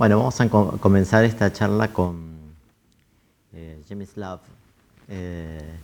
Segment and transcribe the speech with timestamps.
[0.00, 2.54] Bueno, vamos a comenzar esta charla con
[3.52, 4.40] eh, Jemislav
[5.06, 5.74] eh,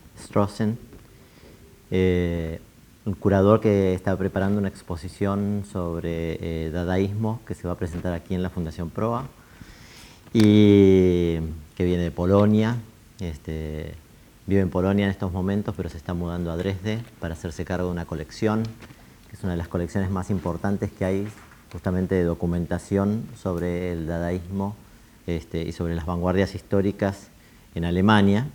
[1.91, 2.61] eh,
[3.05, 8.35] un curador que está preparando una exposición sobre dadaísmo que se va a presentar aquí
[8.35, 9.27] en la Fundación Proa
[10.33, 11.37] y
[11.77, 12.79] que viene de Polonia.
[13.21, 13.97] Este,
[14.47, 17.89] vive en Polonia en estos momentos, pero se está mudando a Dresde para hacerse cargo
[17.89, 18.63] de una colección,
[19.29, 21.29] que es una de las colecciones más importantes que hay
[21.73, 24.75] justamente de documentación sobre el dadaísmo
[25.27, 27.29] este, y sobre las vanguardias históricas
[27.75, 28.47] en Alemania.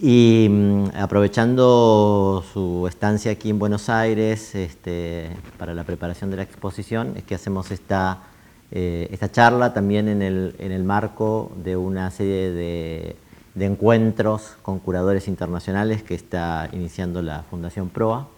[0.00, 6.42] Y mm, aprovechando su estancia aquí en Buenos Aires este, para la preparación de la
[6.42, 8.24] exposición, es que hacemos esta,
[8.72, 13.16] eh, esta charla también en el, en el, marco de una serie de,
[13.54, 18.28] de encuentros con curadores internacionales que está iniciando la Fundación PROA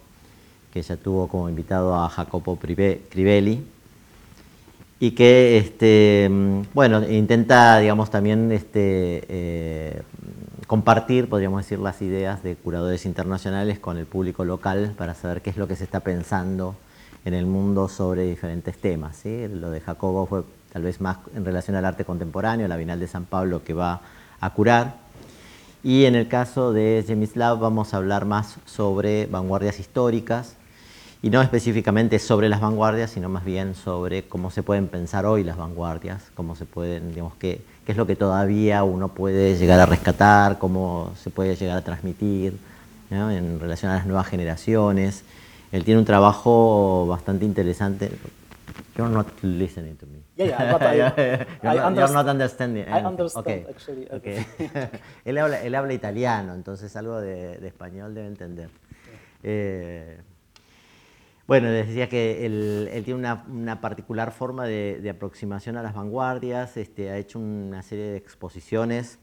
[0.71, 3.63] que ya tuvo como invitado a Jacopo Crivelli
[4.99, 6.29] y que este,
[6.73, 10.01] bueno, intenta digamos, también este, eh,
[10.67, 15.49] compartir, podríamos decir, las ideas de curadores internacionales con el público local para saber qué
[15.49, 16.75] es lo que se está pensando
[17.25, 19.15] en el mundo sobre diferentes temas.
[19.17, 19.47] ¿sí?
[19.47, 23.07] Lo de Jacobo fue tal vez más en relación al arte contemporáneo, la Bienal de
[23.07, 24.01] San Pablo que va
[24.39, 24.95] a curar.
[25.83, 30.56] Y en el caso de Jemislav vamos a hablar más sobre vanguardias históricas,
[31.21, 35.43] y no específicamente sobre las vanguardias, sino más bien sobre cómo se pueden pensar hoy
[35.43, 39.79] las vanguardias, cómo se pueden, digamos, qué, qué es lo que todavía uno puede llegar
[39.79, 42.57] a rescatar, cómo se puede llegar a transmitir
[43.09, 45.23] en relación a las nuevas generaciones.
[45.71, 48.11] Él tiene un trabajo bastante interesante.
[48.95, 50.19] You're not listening to me.
[50.35, 52.85] Yeah, yeah, but I, you're, I not, you're not understanding.
[52.87, 53.65] I understand, okay.
[53.69, 54.07] actually.
[54.11, 54.45] Okay.
[55.25, 58.69] él, habla, él habla italiano, entonces algo de, de español debe entender.
[59.43, 60.17] Eh,
[61.47, 67.09] bueno, les decía que él, tiene una, particular forma de, aproximación a las vanguardias, este,
[67.09, 69.17] ha hecho una serie de exposiciones,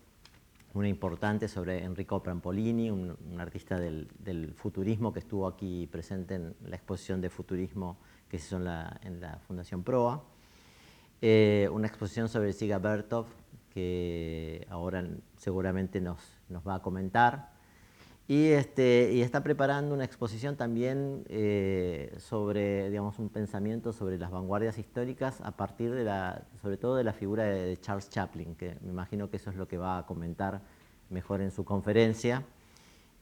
[0.72, 6.76] una importante sobre Enrico Prampolini, un, artista del, futurismo que estuvo aquí presente en la
[6.76, 7.98] exposición de futurismo
[8.30, 8.64] que se hizo en
[9.20, 10.24] la, Fundación Proa,
[11.20, 13.26] eh, una exposición sobre Siga Bertov,
[13.68, 15.04] que ahora
[15.36, 16.18] seguramente nos
[16.66, 17.53] va a comentar,
[18.26, 24.30] y, este, y está preparando una exposición también eh, sobre, digamos, un pensamiento sobre las
[24.30, 28.76] vanguardias históricas a partir de la, sobre todo de la figura de, Charles Chaplin, que
[28.80, 30.62] me imagino que eso es lo que va a comentar
[31.10, 32.44] mejor en su conferencia,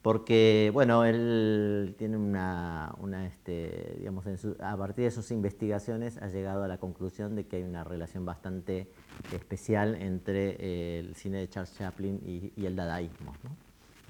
[0.02, 4.24] porque, bueno, él tiene una, una este, digamos,
[4.60, 8.24] a partir de sus investigaciones ha llegado a la conclusión de que hay una relación
[8.24, 8.88] bastante
[9.32, 13.32] especial entre el cine de Charles Chaplin y, el dadaísmo.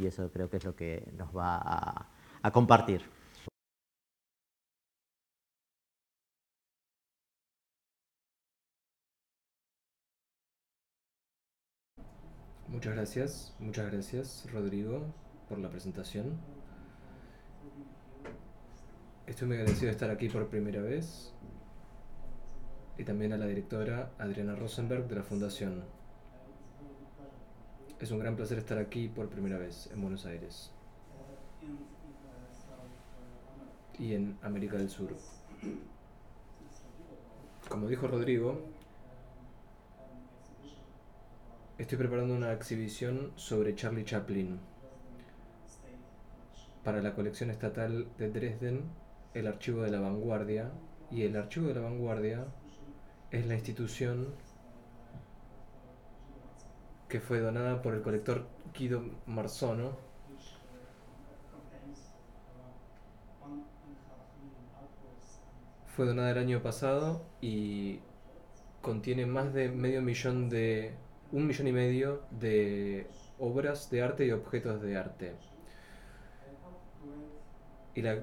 [0.03, 2.09] Y eso creo que es lo que nos va
[2.43, 3.03] a, compartir.
[12.67, 15.07] Muchas gracias, muchas gracias Rodrigo
[15.49, 16.41] por la presentación.
[19.27, 21.33] Estoy muy agradecido de estar aquí por primera vez
[22.99, 26.02] y también a la directora Adriana Rosenberg de la Fundación.
[28.03, 30.73] Es un gran placer estar aquí por primera vez en Buenos Aires
[33.97, 35.15] y en América del Sur.
[37.69, 38.61] Como dijo Rodrigo,
[41.79, 44.59] estoy preparando una exhibición sobre Charlie Chaplin
[46.83, 48.83] para la colección estatal de Dresden,
[49.33, 50.73] el Archivo de la Vanguardia,
[51.13, 52.47] y el Archivo de la Vanguardia
[53.31, 54.35] es la institución
[57.13, 59.99] que fue donada por el colector Guido Marzono.
[65.95, 68.01] Fue donada el año pasado y
[68.81, 70.95] contiene más de medio millón de.
[71.33, 73.07] un millón y medio de
[73.39, 75.35] obras de arte y objetos de arte.
[77.95, 78.23] Y la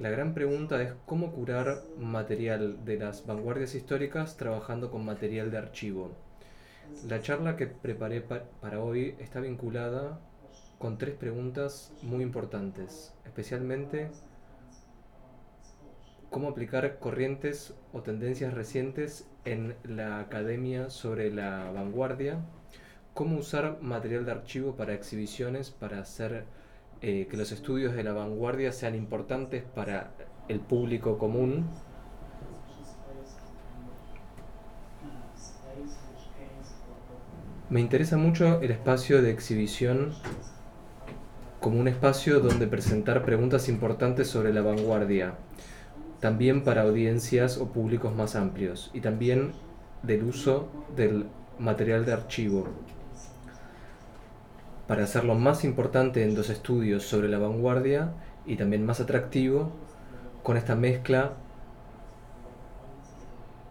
[0.00, 5.58] La gran pregunta es cómo curar material de las vanguardias históricas trabajando con material de
[5.58, 6.10] archivo.
[7.06, 10.18] La charla que preparé para hoy está vinculada
[10.78, 14.10] con tres preguntas muy importantes, especialmente
[16.28, 22.40] cómo aplicar corrientes o tendencias recientes en la academia sobre la vanguardia,
[23.14, 26.46] cómo usar material de archivo para exhibiciones, para hacer
[27.06, 30.12] eh, que los estudios de la vanguardia sean importantes para
[30.48, 31.66] el público común.
[37.68, 40.14] Me interesa mucho el espacio de exhibición
[41.60, 45.34] como un espacio donde presentar preguntas importantes sobre la vanguardia.
[46.20, 49.52] también para audiencias o públicos más amplios y también
[50.02, 51.26] del uso del
[51.58, 52.66] material de archivo
[54.86, 58.12] para hacerlo más importante en los estudios sobre la vanguardia
[58.46, 59.72] y también más atractivo
[60.42, 61.32] con esta mezcla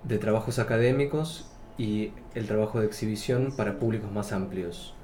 [0.04, 4.96] de trabajos académicos y el trabajo de exhibición para públicos más amplios.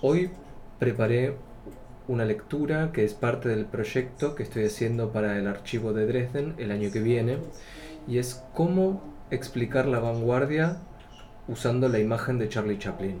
[0.00, 0.30] Hoy
[0.78, 1.36] preparé
[2.08, 6.54] una lectura que es parte del proyecto que estoy haciendo para el archivo de Dresden
[6.58, 7.38] el año que viene
[8.06, 10.78] y es cómo explicar la vanguardia
[11.48, 13.20] usando la imagen de Charlie Chaplin.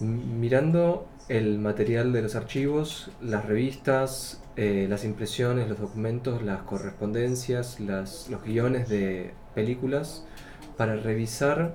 [0.00, 7.80] Mirando el material de los archivos, las revistas, eh, las impresiones, los documentos, las correspondencias,
[7.80, 10.24] los guiones de películas,
[10.76, 11.74] para revisar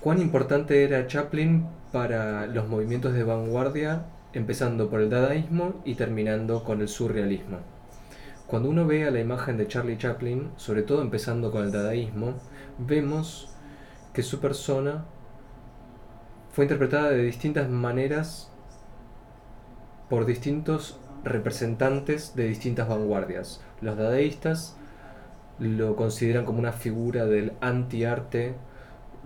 [0.00, 6.62] cuán importante era Chaplin para los movimientos de vanguardia, empezando por el dadaísmo y terminando
[6.62, 7.58] con el surrealismo.
[8.46, 12.34] Cuando uno ve a la imagen de Charlie Chaplin, sobre todo empezando con el dadaísmo,
[12.78, 13.53] vemos
[14.14, 15.04] que su persona
[16.52, 18.50] fue interpretada de distintas maneras
[20.08, 23.60] por distintos representantes de distintas vanguardias.
[23.80, 24.76] Los dadaístas
[25.58, 28.54] lo consideran como una figura del anti-arte,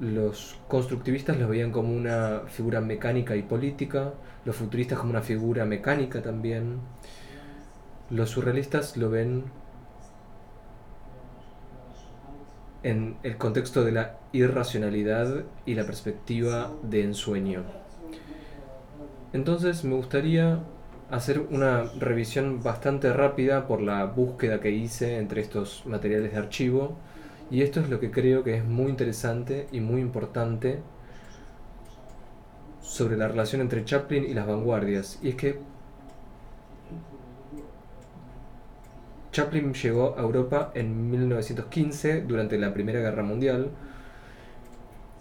[0.01, 4.15] los constructivistas lo veían como una figura mecánica y política,
[4.45, 6.79] los futuristas como una figura mecánica también,
[8.11, 9.45] los surrealistas lo ven
[12.83, 17.65] en el contexto de la irracionalidad y la perspectiva de ensueño.
[19.33, 20.61] Entonces me gustaría
[21.11, 26.97] hacer una revisión bastante rápida por la búsqueda que hice entre estos materiales de archivo
[27.51, 30.81] y esto es lo que creo que es muy interesante y muy importante
[32.83, 35.59] sobre la relación entre Chaplin y las vanguardias y es que
[39.39, 43.71] Chaplin llegó a Europa en 1915 durante la Primera Guerra Mundial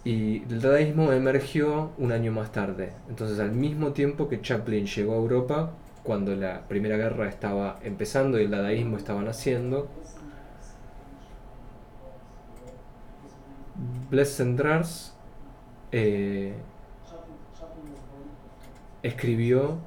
[0.02, 2.94] y el dadaísmo emergió un año más tarde.
[3.08, 5.70] Entonces al mismo tiempo que Chaplin llegó a Europa,
[6.02, 9.88] cuando la Primera Guerra estaba empezando y el dadaísmo estaba naciendo,
[14.10, 15.14] Blessendrars
[15.92, 16.54] eh,
[19.04, 19.78] escribió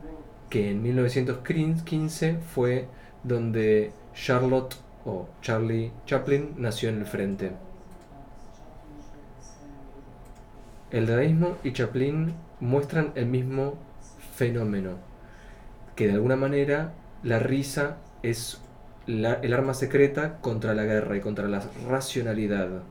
[0.50, 2.88] que en 1915 fue
[3.26, 4.76] donde Charlotte
[5.06, 7.52] o Charlie Chaplin nació en el frente.
[10.92, 13.76] El dadaísmo y Chaplin muestran el mismo
[14.36, 14.96] fenómeno,
[15.96, 16.94] que de alguna manera
[17.24, 18.60] la risa es
[19.08, 22.84] el arma secreta contra la guerra y contra la racionalidad.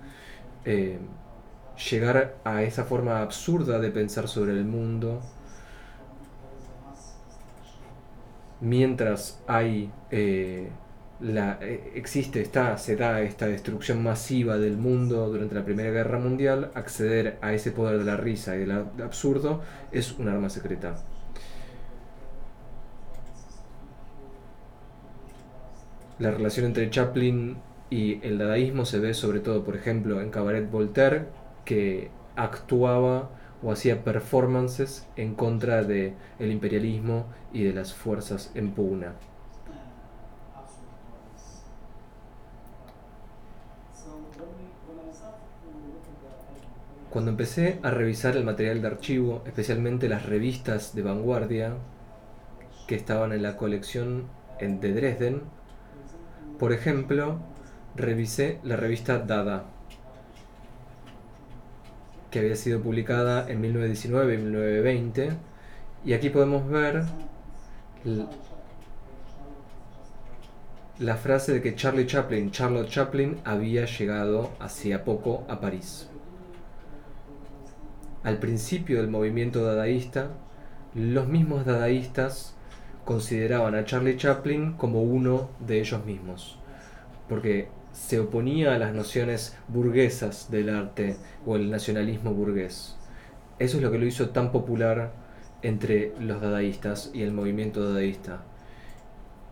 [0.65, 0.99] Eh,
[1.91, 5.21] llegar a esa forma absurda de pensar sobre el mundo,
[8.61, 10.71] mientras hay eh,
[11.21, 16.19] la, eh, existe, está, se da esta destrucción masiva del mundo durante la Primera Guerra
[16.19, 18.73] Mundial, acceder a ese poder de la risa y del
[19.03, 19.61] absurdo
[19.93, 20.97] es un arma secreta.
[26.19, 27.57] La relación entre Chaplin
[27.89, 31.27] y el dadaísmo se ve sobre todo, por ejemplo, en Cabaret Voltaire,
[31.65, 33.31] que actuaba
[33.63, 39.15] o hacía performances en contra del el imperialismo y de las fuerzas en pugna.
[47.11, 51.75] Cuando empecé a revisar el material de archivo, especialmente las revistas de vanguardia
[52.87, 54.29] que estaban en la colección
[54.61, 55.43] de Dresden,
[56.61, 57.41] por ejemplo,
[57.97, 59.65] revisé la revista Dada,
[62.31, 65.31] que había sido publicada en 1919 y 1920,
[66.05, 67.03] y aquí podemos ver
[71.01, 76.09] la frase de que Charlie Chaplin, Charlotte Chaplin, había llegado hacía poco a París
[78.23, 80.31] al principio del movimiento dadaísta,
[80.95, 82.55] los mismos dadaístas
[83.05, 86.59] consideraban a Charlie Chaplin como uno de ellos mismos,
[87.29, 92.97] porque se oponía a las nociones burguesas del arte o el nacionalismo burgués.
[93.59, 95.13] Eso es lo que lo hizo tan popular
[95.63, 98.43] entre los dadaístas y el movimiento dadaísta.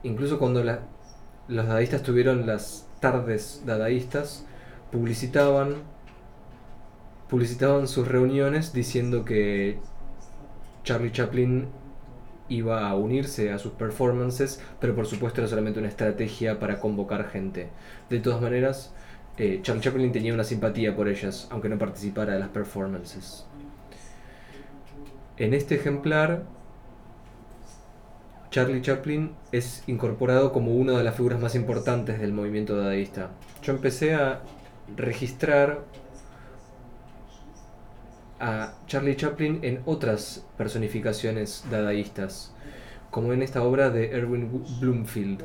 [0.03, 4.47] Incluso cuando los dadaístas tuvieron las tardes dadaístas,
[4.93, 5.77] publicitaban
[7.28, 9.78] publicitaban sus reuniones diciendo que
[10.85, 11.66] Charlie Chaplin
[12.49, 17.28] iba a unirse a sus performances, pero por supuesto era solamente una estrategia para convocar
[17.28, 17.68] gente.
[18.08, 18.94] De todas maneras,
[19.37, 23.44] eh, Charlie Chaplin tenía una simpatía por ellas, aunque no participara de las performances.
[25.37, 26.44] En este ejemplar
[28.50, 33.30] Charlie Chaplin es incorporado como una de las figuras más importantes del movimiento dadaísta.
[33.62, 34.40] Yo empecé a
[34.97, 35.85] registrar
[38.40, 42.54] a Charlie Chaplin en otras personificaciones dadaístas,
[43.11, 45.45] como en esta obra de Erwin Bloomfield,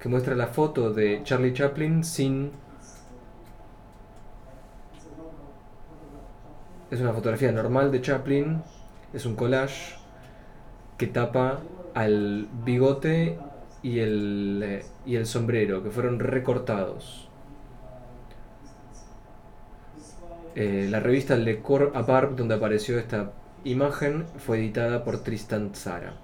[0.00, 2.52] que muestra la foto de Charlie Chaplin sin...
[6.90, 8.62] Es una fotografía normal de Chaplin,
[9.12, 9.96] es un collage
[10.96, 11.60] que tapa
[11.94, 13.38] al bigote
[13.82, 17.28] y el, eh, y el sombrero, que fueron recortados.
[20.58, 22.00] Eh, la revista Le Corps à
[22.34, 23.30] donde apareció esta
[23.64, 26.14] imagen, fue editada por Tristan Zara.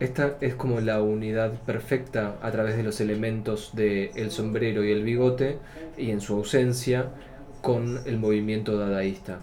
[0.00, 4.90] Esta es como la unidad perfecta a través de los elementos del el sombrero y
[4.90, 5.58] el bigote
[5.96, 7.10] y en su ausencia
[7.62, 9.38] con el movimiento dadaísta.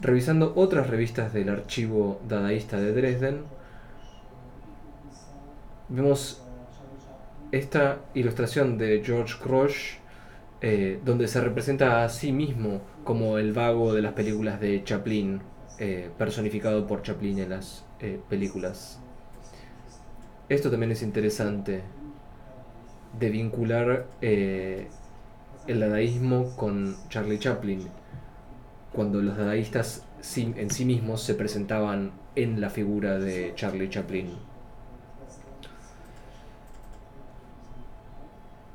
[0.00, 3.57] Revisando otras revistas del archivo dadaísta de Dresden,
[5.88, 6.42] vemos
[7.50, 9.98] esta ilustración de George Grosch,
[10.60, 15.40] eh, donde se representa a sí mismo como el vago de las películas de Chaplin,
[15.78, 19.00] eh, personificado por Chaplin en las eh, películas.
[20.48, 21.82] Esto también es interesante
[23.18, 24.88] de vincular el
[25.66, 27.86] dadaísmo con Charlie Chaplin,
[28.92, 30.04] cuando los dadaístas
[30.36, 34.47] en sí mismos se presentaban en la figura de Charlie Chaplin.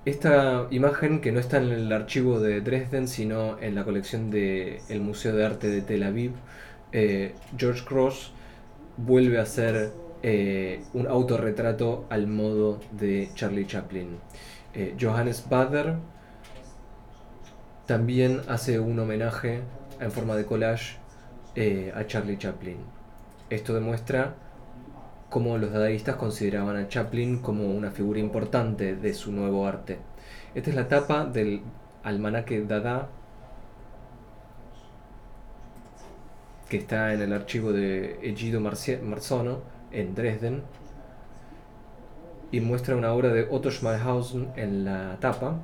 [0.06, 5.00] Esta imagen, que no está en el archivo de Dresden, sino en la colección del
[5.00, 6.34] Museo de Arte de Tel Aviv,
[6.92, 8.34] eh, George Cross
[8.98, 14.18] vuelve a hacer eh, un autorretrato al modo de Charlie Chaplin.
[14.74, 15.96] Eh, Johannes Bader
[17.86, 19.62] también hace un homenaje
[20.02, 20.98] en forma de collage
[21.96, 22.78] a Charlie Chaplin.
[23.50, 24.36] Esto demuestra
[25.34, 29.98] cómo los dadaístas consideraban a Chaplin como una figura importante de su nuevo arte.
[30.54, 31.64] Esta es la tapa del
[32.04, 33.10] almanaque Dada
[36.70, 39.62] que está en el archivo de Egido Marzono
[39.92, 40.62] en Dresden
[42.52, 45.56] y muestra una obra de Otto Schmalhausen en la tapa.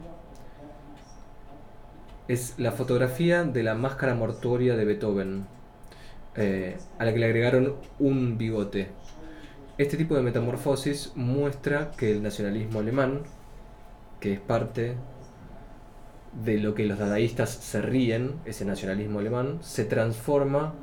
[2.28, 5.46] Es la fotografía de la máscara mortuoria de Beethoven,
[6.36, 8.90] eh, a la que le agregaron un bigote.
[9.79, 13.21] Este tipo de metamorfosis muestra que el nacionalismo alemán,
[14.19, 14.98] que es parte
[16.43, 20.74] de lo que los dadaístas se ríen, ese nacionalismo alemán, se transforma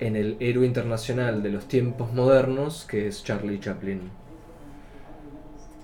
[0.00, 4.10] en el héroe internacional de los tiempos modernos, que es Charlie Chaplin.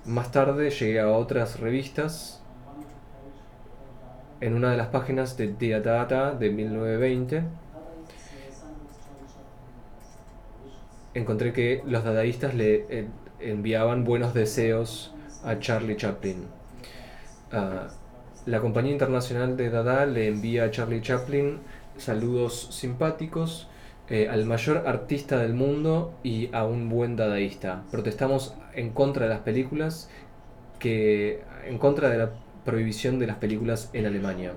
[0.03, 2.43] Más tarde llegué a otras revistas.
[4.41, 7.68] En una de las páginas de Dia Data de 1920
[11.19, 13.07] encontré que los dadaístas le
[13.39, 16.45] enviaban buenos deseos a Charlie Chaplin.
[17.51, 17.87] Ah,
[18.45, 21.59] la Compañía Internacional de Dada le envía a Charlie Chaplin
[21.97, 23.67] saludos simpáticos
[24.09, 27.83] eh, al mayor artista del mundo y a un buen dadaísta.
[27.91, 30.09] Protestamos en contra de las películas,
[30.79, 32.31] que, en contra de la
[32.65, 34.53] prohibición de las películas en Alemania.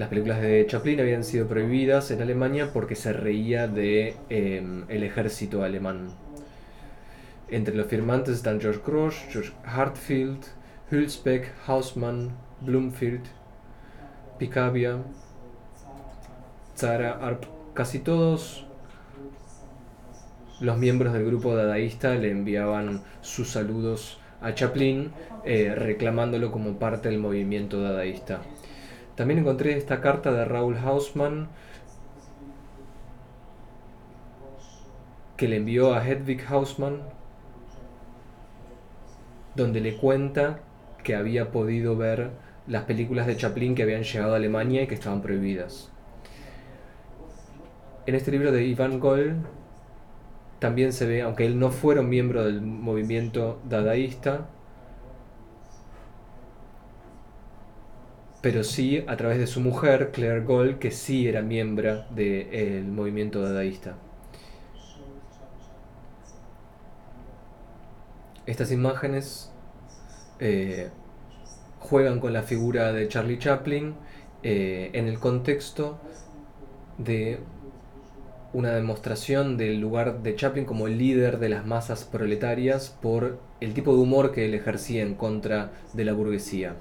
[0.00, 5.02] Las películas de Chaplin habían sido prohibidas en Alemania porque se reía de em, el
[5.02, 6.08] ejército alemán.
[7.50, 10.42] Entre los firmantes están George Grosch, George Hartfield,
[10.90, 12.30] Hülsbeck, Hausmann,
[12.62, 13.26] Bloomfield,
[14.38, 14.96] Picabia,
[16.78, 17.44] Zara Arp.
[17.74, 18.66] Casi todos
[20.60, 25.12] los miembros del grupo dadaísta le enviaban sus saludos a Chaplin,
[25.44, 28.40] eh, reclamándolo como parte del movimiento dadaísta.
[29.20, 31.48] También encontré esta carta de Raúl Hausmann
[35.36, 37.02] que le envió a Hedwig Hausmann,
[39.54, 40.60] donde le cuenta
[41.04, 42.30] que había podido ver
[42.66, 45.92] las películas de Chaplin que habían llegado a Alemania y que estaban prohibidas.
[48.06, 49.36] En este libro de Ivan Goll
[50.60, 54.46] también se ve, aunque él no fuera un miembro del movimiento dadaísta,
[58.40, 63.42] pero sí a través de su mujer, Claire Gold, que sí era miembro del movimiento
[63.42, 63.96] dadaísta.
[68.46, 69.52] Estas imágenes
[70.38, 70.90] eh,
[71.78, 73.94] juegan con la figura de Charlie Chaplin
[74.42, 76.00] eh, en el contexto
[76.98, 77.40] de
[78.52, 83.94] una demostración del lugar de Chaplin como líder de las masas proletarias por el tipo
[83.94, 86.74] de humor que él ejercía en contra de la burguesía.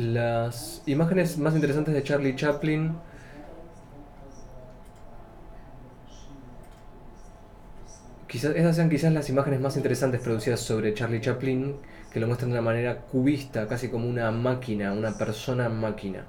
[0.00, 2.96] Las imágenes más interesantes de Charlie Chaplin
[8.26, 11.76] Quizás, esas sean quizás las imágenes más interesantes producidas sobre Charlie Chaplin,
[12.10, 16.24] que lo muestran de una manera cubista, casi como una máquina, una persona máquina.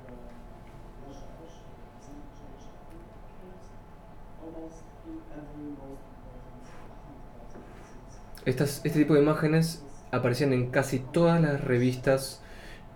[8.45, 12.40] Estas, este tipo de imágenes aparecían en casi todas las revistas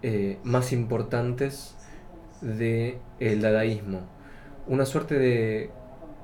[0.08, 1.74] eh, más importantes
[2.40, 4.02] del dadaísmo.
[4.68, 5.72] Una suerte de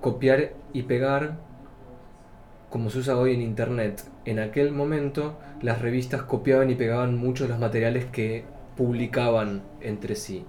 [0.02, 1.40] copiar y pegar
[2.70, 4.04] como se usa hoy en Internet.
[4.26, 8.46] En aquel momento las revistas copiaban y pegaban muchos de los materiales que
[8.78, 10.46] publicaban entre sí.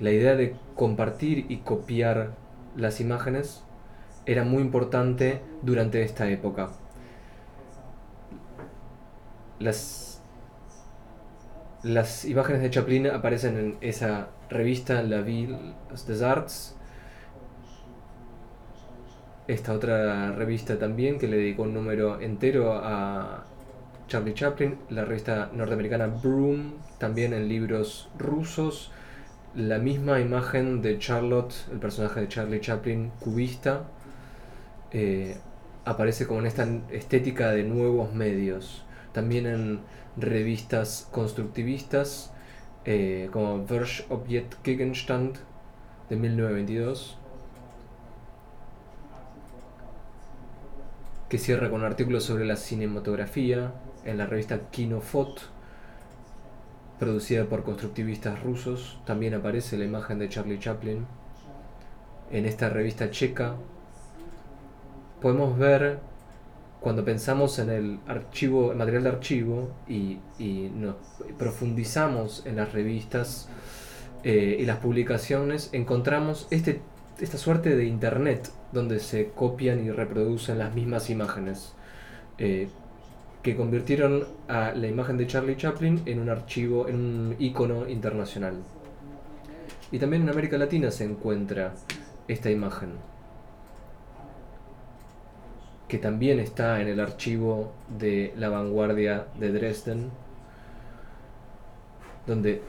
[0.00, 2.32] La idea de compartir y copiar
[2.74, 3.62] las imágenes
[4.26, 6.70] era muy importante durante esta época.
[9.60, 10.05] Las,
[11.82, 15.58] las imágenes de Chaplin aparecen en esa revista La Ville
[16.06, 16.76] des Arts.
[19.46, 23.44] Esta otra revista también que le dedicó un número entero a
[24.08, 28.90] Charlie Chaplin, la revista norteamericana Broom, también en libros rusos,
[29.54, 33.84] la misma imagen de Charlotte, el personaje de Charlie Chaplin, cubista,
[34.92, 35.36] eh,
[35.84, 39.80] aparece como en esta estética de nuevos medios, también en
[40.16, 42.32] revistas constructivistas
[42.84, 45.36] eh, como Versch Objekt Gegenstand
[46.08, 47.18] de 1922
[51.28, 53.72] que cierra con un artículo sobre la cinematografía
[54.04, 55.40] en la revista Kinofot,
[57.00, 59.00] producida por constructivistas rusos.
[59.04, 61.04] También aparece la imagen de Charlie Chaplin.
[62.30, 63.56] En esta revista checa
[65.20, 65.98] podemos ver
[66.86, 70.20] cuando pensamos en el archivo, el material de archivo y,
[71.36, 73.48] profundizamos en las revistas
[74.22, 76.80] eh, y las publicaciones, encontramos este
[77.18, 81.72] esta suerte de internet donde se copian y reproducen las mismas imágenes
[82.38, 82.68] eh,
[83.42, 88.62] que convirtieron a la imagen de Charlie Chaplin en un archivo, en un icono internacional.
[89.90, 91.74] Y también en América Latina se encuentra
[92.28, 92.90] esta imagen,
[95.88, 100.10] que también está en el archivo de la vanguardia de Dresden,
[102.26, 102.62] donde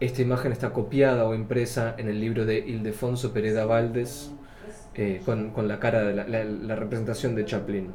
[0.00, 4.30] esta imagen está copiada o impresa en el libro de Ildefonso Pereda Valdes
[4.94, 7.92] eh, con, la cara de la, representación de Chaplin.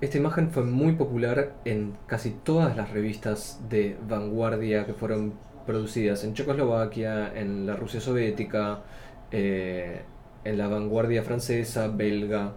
[0.00, 5.34] Esta imagen fue muy popular en casi todas las revistas de vanguardia que fueron
[5.66, 8.80] producidas en Checoslovaquia, en la Rusia soviética,
[9.30, 10.02] eh,
[10.44, 12.52] en la vanguardia francesa, belga,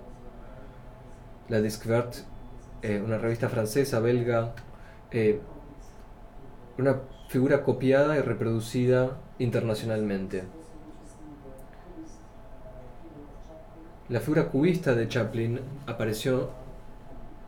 [1.49, 2.15] la Disquevert,
[2.81, 4.53] eh, una revista francesa, belga,
[6.77, 10.43] una figura copiada y reproducida internacionalmente.
[14.09, 16.51] La figura cubista de Chaplin apareció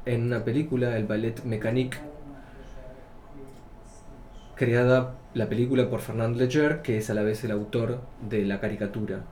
[0.05, 1.97] en una película, el ballet Mécanique,
[4.55, 8.59] creada la película por Fernand Leger, que es a la vez el autor de la
[8.59, 9.23] caricatura.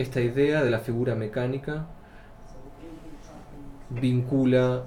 [0.00, 1.84] Esta idea de la figura mecánica
[3.90, 4.84] vincula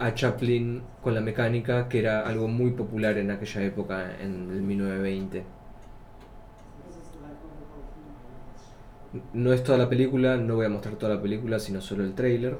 [0.00, 4.62] a Chaplin con la mecánica, que era algo muy popular en aquella época, en el
[4.62, 5.44] 1920.
[9.34, 12.14] No es toda la película, no voy a mostrar toda la película, sino solo el
[12.14, 12.56] trailer.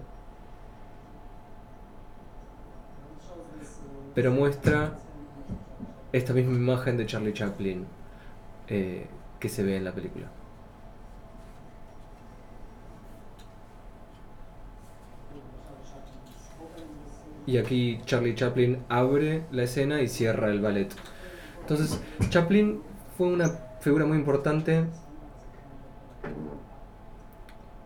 [4.15, 4.99] Pero muestra
[6.13, 7.87] esta misma imagen de Charlie Chaplin
[8.69, 9.07] eh,
[9.41, 10.44] que se ve en la película.
[17.47, 20.89] Y aquí Charlie Chaplin abre la escena y cierra el ballet.
[21.61, 22.81] Entonces, Chaplin
[23.17, 23.49] fue una
[23.81, 24.85] figura muy importante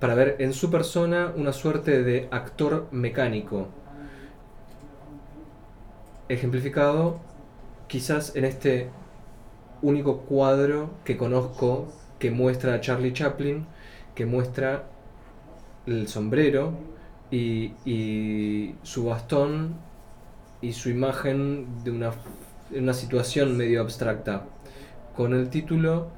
[0.00, 3.68] para ver en su persona una suerte de actor mecánico,
[6.28, 7.20] ejemplificado
[7.88, 8.90] quizás en este
[9.82, 13.66] único cuadro que conozco que muestra a Charlie Chaplin,
[14.14, 14.84] que muestra
[15.86, 16.74] el sombrero,
[17.30, 19.76] y, su bastón
[20.60, 22.12] y su imagen de una,
[22.74, 24.44] una situación medio abstracta,
[25.16, 26.08] con el título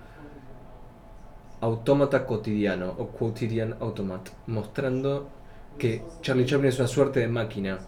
[1.61, 5.29] Autómata cotidiano o Quotidian Automat, mostrando
[5.79, 7.79] que Charlie Chaplin es una suerte de máquina,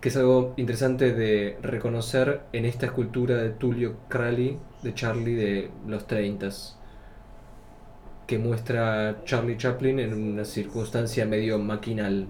[0.00, 5.70] que es algo interesante de reconocer en esta escultura de Tullio Crali de Charlie de
[5.86, 6.48] los 30
[8.26, 12.26] que muestra Charlie Chaplin en una circunstancia medio maquinal.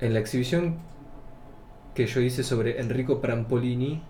[0.00, 0.76] En la exhibición
[1.94, 4.02] que yo hice sobre Enrico Prampolini,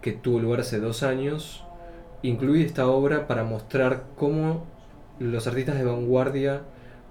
[0.00, 1.64] que tuvo lugar hace dos años,
[2.22, 4.64] incluí esta obra para mostrar cómo
[5.18, 6.62] los artistas de vanguardia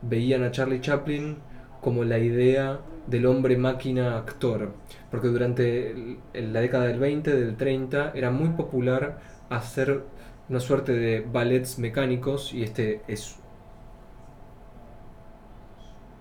[0.01, 1.37] veían a Charlie Chaplin
[1.81, 4.73] como la idea del hombre máquina actor,
[5.11, 10.03] porque durante la década del 20, del 30, era muy popular hacer
[10.49, 13.37] una suerte de ballets mecánicos y este es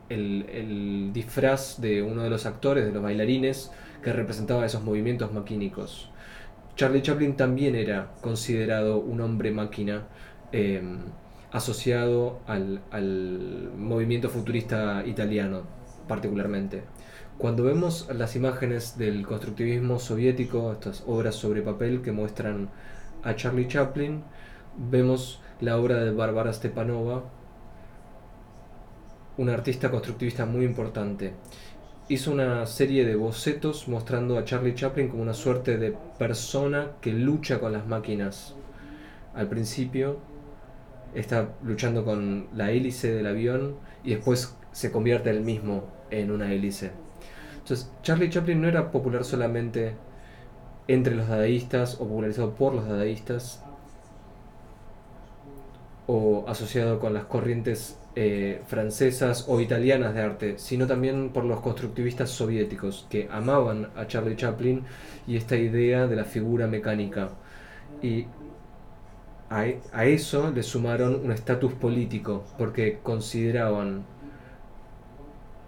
[0.08, 3.70] el, disfraz de uno de los actores, de los bailarines,
[4.02, 6.10] que representaba esos movimientos maquínicos.
[6.76, 10.06] Charlie Chaplin también era considerado un hombre máquina
[10.52, 10.98] em,
[11.52, 15.62] asociado al, al movimiento futurista italiano,
[16.08, 16.82] particularmente.
[17.38, 22.68] Cuando vemos las imágenes del constructivismo soviético, estas obras sobre papel que muestran
[23.24, 24.22] a Charlie Chaplin,
[24.76, 27.24] vemos la obra de Barbara Stepanova,
[29.36, 31.32] una artista constructivista muy importante.
[32.08, 37.12] Hizo una serie de bocetos mostrando a Charlie Chaplin como una suerte de persona que
[37.12, 38.54] lucha con las máquinas.
[39.34, 40.18] Al principio
[41.14, 46.52] está luchando con la hélice del avión y después se convierte él mismo en una
[46.52, 46.90] hélice.
[47.54, 49.94] Entonces, Charlie Chaplin no era popular solamente
[50.88, 53.62] entre los dadaístas o popularizado por los dadaístas
[56.06, 61.60] o asociado con las corrientes eh, francesas o italianas de arte, sino también por los
[61.60, 64.84] constructivistas soviéticos que amaban a Charlie Chaplin
[65.26, 67.30] y esta idea de la figura mecánica.
[68.02, 68.26] Y
[69.50, 74.04] a, a eso le sumaron un estatus político, porque consideraban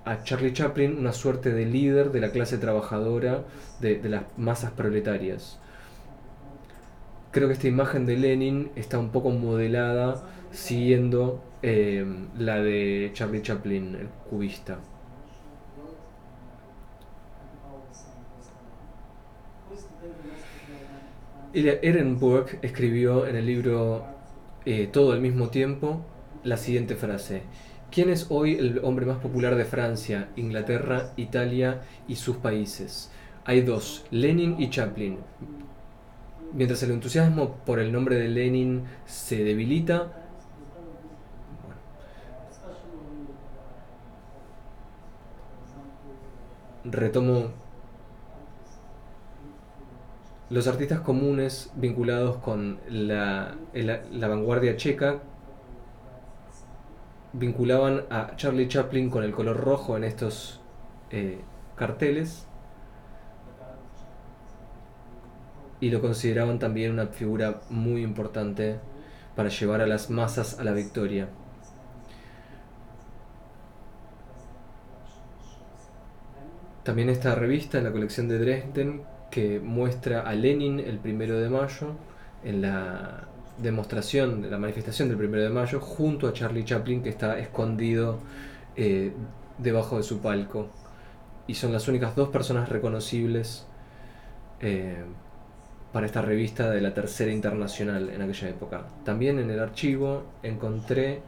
[0.06, 3.44] a Charlie Chaplin una suerte de líder de la clase trabajadora,
[3.80, 5.58] de, las masas proletarias.
[7.32, 12.06] Creo que esta imagen de Lenin está un poco modelada siguiendo eh,
[12.38, 14.78] la de Charlie Chaplin, el cubista.
[21.52, 24.04] Ehrenburg escribió en el libro
[24.66, 26.04] eh, Todo al mismo tiempo
[26.44, 27.42] la siguiente frase.
[27.90, 33.10] ¿Quién es hoy el hombre más popular de Francia, Inglaterra, Italia y sus países?
[33.44, 35.18] Hay dos, Lenin y Chaplin.
[36.52, 40.12] Mientras el entusiasmo por el nombre de Lenin se debilita,
[46.84, 47.50] retomo
[50.50, 55.20] los artistas comunes vinculados con la, la vanguardia checa
[57.38, 60.60] vinculaban a Charlie Chaplin con el color rojo en estos
[61.10, 61.40] eh,
[61.76, 62.46] carteles
[65.80, 68.78] y lo consideraban también una figura muy importante
[69.34, 71.28] para llevar a las masas a la victoria.
[76.82, 81.50] También esta revista en la colección de Dresden que muestra a Lenin el primero de
[81.50, 81.96] mayo
[82.44, 87.08] en la demostración de la manifestación del primero de mayo junto a Charlie Chaplin que
[87.08, 88.18] está escondido
[88.76, 89.12] eh,
[89.58, 90.68] debajo de su palco
[91.46, 93.66] y son las únicas dos personas reconocibles
[94.60, 95.02] eh,
[95.92, 98.86] para esta revista de la tercera internacional en aquella época.
[99.04, 101.22] También en el archivo encontré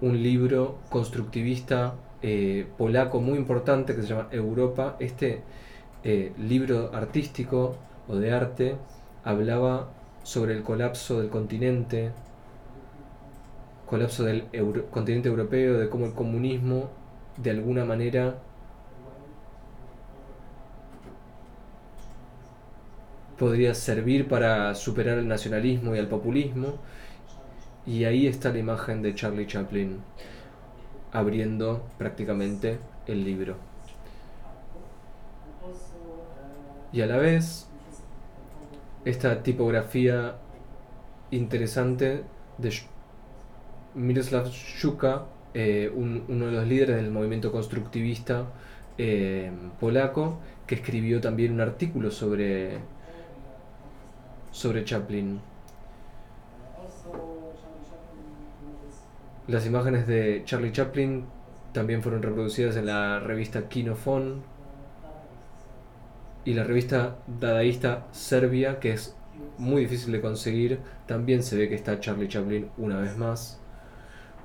[0.00, 4.96] un libro constructivista eh, polaco muy importante que se llama Europa.
[4.98, 5.42] Este
[6.36, 7.76] libro artístico
[8.08, 8.74] o de arte
[9.22, 9.90] hablaba
[10.22, 12.10] sobre el colapso del continente,
[13.86, 14.46] colapso del
[14.90, 16.90] continente europeo, de cómo el comunismo
[17.36, 18.36] de alguna manera
[23.38, 26.78] podría servir para superar el nacionalismo y el populismo.
[27.84, 29.98] Y ahí está la imagen de Charlie Chaplin
[31.12, 33.56] abriendo prácticamente el libro.
[36.92, 37.68] Y a la vez
[39.04, 40.36] esta tipografía
[41.30, 42.22] interesante
[42.58, 42.72] de
[43.94, 48.46] Miroslav Szuka, eh, uno de los líderes del movimiento constructivista
[48.98, 52.78] eh, polaco, que escribió también un artículo sobre,
[54.50, 55.40] sobre Chaplin.
[59.48, 61.24] Las imágenes de Charlie Chaplin
[61.72, 64.51] también fueron reproducidas en la revista Kinofon
[66.44, 69.14] y la revista dadaísta Serbia, que es
[69.58, 70.80] muy difícil de conseguir.
[71.06, 73.60] También se ve que está Charlie Chaplin una vez más,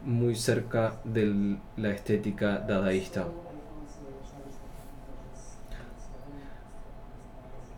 [0.04, 3.28] muy cerca de la estética dadaísta.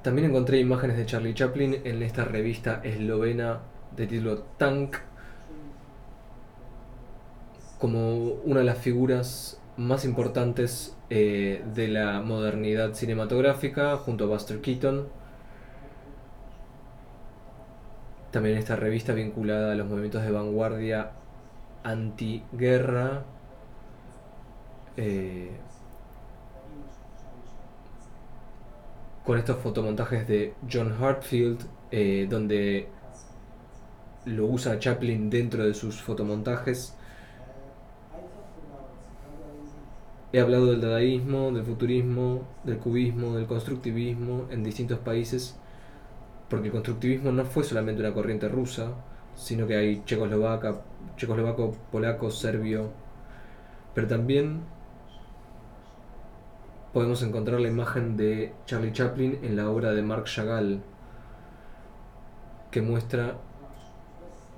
[0.01, 3.59] También encontré imágenes de Charlie Chaplin en esta revista eslovena
[3.95, 4.95] de título Tank,
[7.77, 14.59] como una de las figuras más importantes eh, de la modernidad cinematográfica, junto a Buster
[14.61, 15.07] Keaton.
[18.31, 21.11] También esta revista vinculada a los movimientos de vanguardia
[21.83, 23.23] antiguerra.
[24.97, 25.49] Eh,
[29.23, 32.89] con estos fotomontajes de John Hartfield, eh, donde
[34.25, 36.97] lo usa Chaplin dentro de sus fotomontajes.
[40.31, 45.57] He hablado del dadaísmo, del futurismo, del cubismo, del constructivismo en distintos países,
[46.49, 48.91] porque el constructivismo no fue solamente una corriente rusa,
[49.35, 50.81] sino que hay checoslovaca,
[51.17, 52.91] checoslovaco, polaco, serbio,
[53.95, 54.61] pero también
[56.93, 60.81] podemos encontrar la imagen de Charlie Chaplin en la obra de Marc Chagall,
[62.69, 63.35] que muestra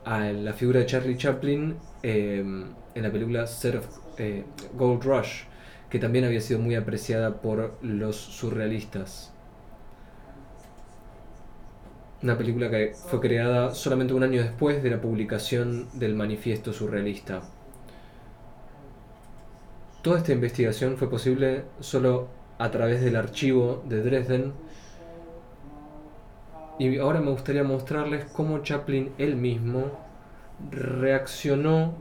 [0.03, 3.85] a la figura de Charlie Chaplin em, en la película Surf,
[4.17, 4.43] eh,
[4.75, 5.43] Gold Rush,
[5.91, 9.33] que también había sido muy apreciada por los surrealistas.
[12.23, 17.41] Una película que fue creada solamente un año después de la publicación del manifiesto surrealista.
[20.01, 24.53] Toda esta investigación fue posible solo a través del archivo de Dresden
[26.79, 29.91] y ahora me gustaría mostrarles cómo Chaplin él mismo
[30.69, 31.95] reaccionó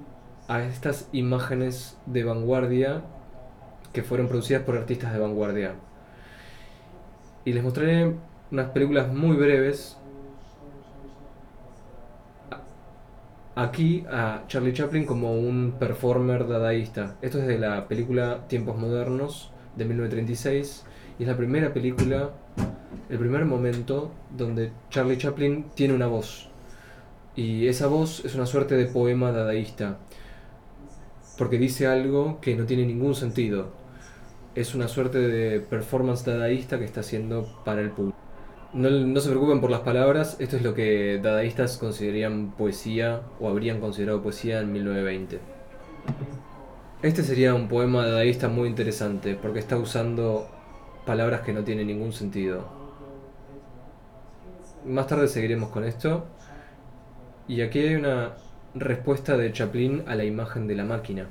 [0.47, 3.03] a estas imágenes de vanguardia
[3.93, 5.75] que fueron producidas por artistas de vanguardia.
[7.45, 8.15] Y les mostraré
[8.51, 9.97] unas películas muy breves
[13.55, 17.17] aquí a Charlie Chaplin como un performer dadaísta.
[17.21, 20.85] Esto es de la película Tiempos Modernos de 1936
[21.19, 22.31] y es la primera película,
[23.09, 26.49] el primer momento donde Charlie Chaplin tiene una voz.
[27.37, 29.99] Y esa voz es una suerte de poema dadaísta,
[31.39, 33.80] porque dice algo que no tiene ningún sentido.
[34.55, 38.19] Es una suerte de performance dadaísta que está haciendo para el público.
[38.73, 43.81] No, se preocupen por las palabras, esto es lo que dadaístas considerarían poesía o habrían
[43.81, 45.41] considerado poesía en 1920.
[47.03, 50.49] Este sería un poema dadaísta muy interesante porque está usando
[51.05, 52.69] palabras que no tienen ningún sentido.
[54.87, 56.27] Más tarde seguiremos con esto.
[57.49, 58.35] Y aquí hay una
[58.75, 61.27] respuesta de Chaplin a la imagen de la máquina.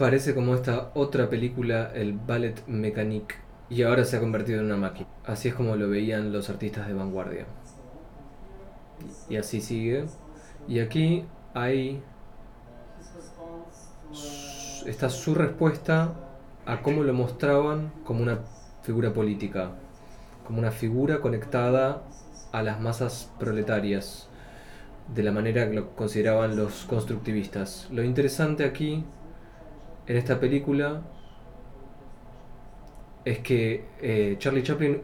[0.00, 3.34] Parece como esta otra película, el Ballet Mécanique,
[3.68, 5.06] y ahora se ha convertido en una máquina.
[5.26, 7.44] Así es como lo veían los artistas de vanguardia.
[9.28, 10.06] Y así sigue.
[10.66, 12.02] Y aquí hay...
[14.86, 16.14] Está su respuesta
[16.64, 18.38] a cómo lo mostraban como una
[18.80, 19.72] figura política,
[20.46, 22.04] como una figura conectada
[22.52, 24.30] a las masas proletarias,
[25.14, 27.86] de la manera que lo consideraban los constructivistas.
[27.90, 29.04] Lo interesante aquí
[30.06, 31.02] en esta película
[33.24, 35.02] es que eh, Charlie Chaplin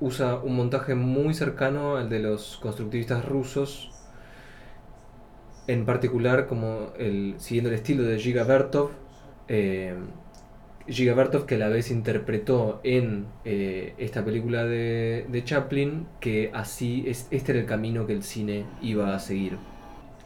[0.00, 3.90] usa un montaje muy cercano al de los constructivistas rusos,
[5.66, 6.92] en particular como
[7.38, 8.90] siguiendo el estilo de Giga Bertov,
[9.48, 9.94] eh,
[10.86, 16.50] Giga Bertov que a la vez interpretó en eh, esta película de, de, Chaplin que
[16.52, 19.56] así es, este era el camino que el cine iba a seguir.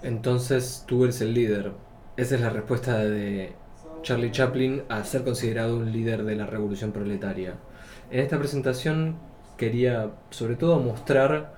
[0.03, 1.73] Entonces tú eres el líder.
[2.17, 3.53] Esa es la respuesta de
[4.03, 7.55] Charlie Chaplin a ser considerado un líder de la revolución proletaria.
[8.11, 9.17] En esta presentación
[9.57, 11.55] quería sobre todo mostrar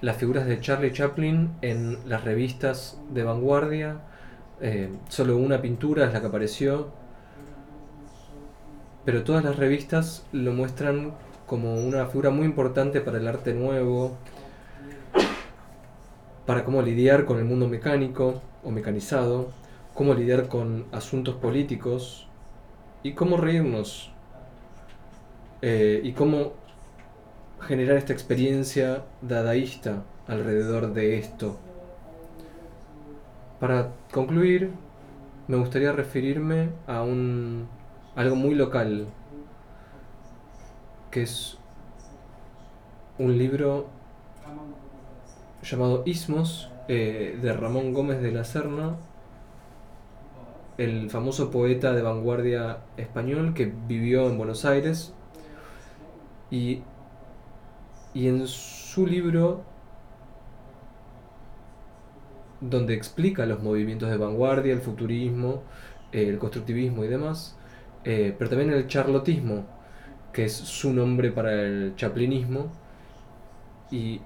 [0.00, 4.00] las figuras de Charlie Chaplin en las revistas de vanguardia.
[4.60, 6.90] Eh, solo una pintura es la que apareció,
[9.04, 11.14] pero todas las revistas lo muestran
[11.46, 14.16] como una figura muy importante para el arte nuevo,
[16.46, 19.50] para cómo lidiar con el mundo mecánico o mecanizado,
[20.00, 22.26] cómo lidiar con asuntos políticos
[23.02, 24.10] y cómo reírnos
[25.60, 26.54] eh, y cómo
[27.60, 31.58] generar esta experiencia dadaísta alrededor de esto.
[33.60, 34.70] Para concluir,
[35.48, 37.68] me gustaría referirme a un
[38.16, 39.06] algo muy local,
[41.10, 41.58] que es
[43.18, 43.90] un libro
[45.62, 48.96] llamado Ismos eh, de Ramón Gómez de la Serna
[50.80, 55.12] el famoso poeta de vanguardia español que vivió en Buenos Aires
[56.50, 56.82] Y,
[58.14, 59.62] y en su libro,
[62.60, 65.62] donde explica los movimientos de vanguardia, el futurismo,
[66.12, 67.56] eh, el constructivismo y demás,
[68.04, 69.64] eh, pero también el charlotismo,
[70.32, 72.72] que es su nombre para el chaplinismo,
[73.90, 74.20] y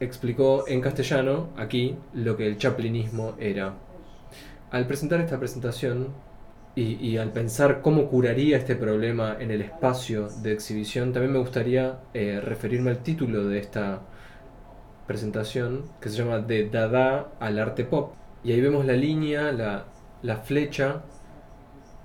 [0.00, 3.74] explicó en castellano aquí lo que el chaplinismo era.
[4.72, 6.08] Al presentar esta presentación
[6.74, 11.98] y, al pensar cómo curaría este problema en el espacio de exhibición, también me gustaría
[12.14, 14.00] eh, referirme al título de esta
[15.06, 18.14] presentación, que se llama De Dada al arte pop.
[18.42, 19.84] Y ahí vemos la línea, la,
[20.22, 21.02] la flecha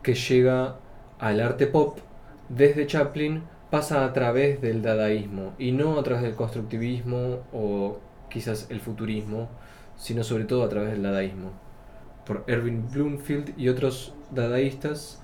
[0.03, 0.75] que llega
[1.19, 1.99] al arte pop
[2.49, 7.99] desde Chaplin pasa a través del dadaísmo y no a través del constructivismo o
[8.29, 9.47] quizás el futurismo,
[9.95, 11.66] sino sobre todo a través del dadaísmo.
[12.27, 15.21] Por Erwin Bloomfield y otros dadaístas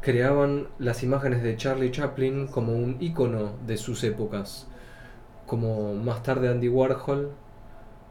[0.00, 4.68] creaban las imágenes de Charlie Chaplin como un icono de sus épocas,
[5.46, 7.32] como más tarde Andy Warhol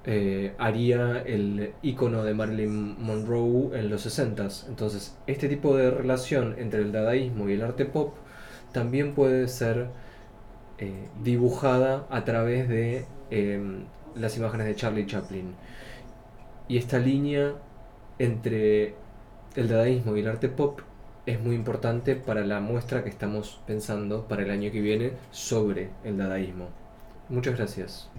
[0.09, 6.55] eh, haría el icono de Marilyn Monroe en los 60 Entonces, este tipo de relación
[6.57, 8.15] entre el dadaísmo y el arte pop
[8.71, 9.89] también puede ser
[10.77, 13.85] eh, dibujada a través de em,
[14.15, 15.55] las imágenes de Charlie Chaplin.
[16.69, 17.55] Y esta línea
[18.19, 18.95] entre
[19.55, 20.81] el dadaísmo y el arte pop
[21.25, 25.89] es muy importante para la muestra que estamos pensando para el año que viene sobre
[26.03, 26.69] el dadaísmo.
[27.29, 28.09] Muchas gracias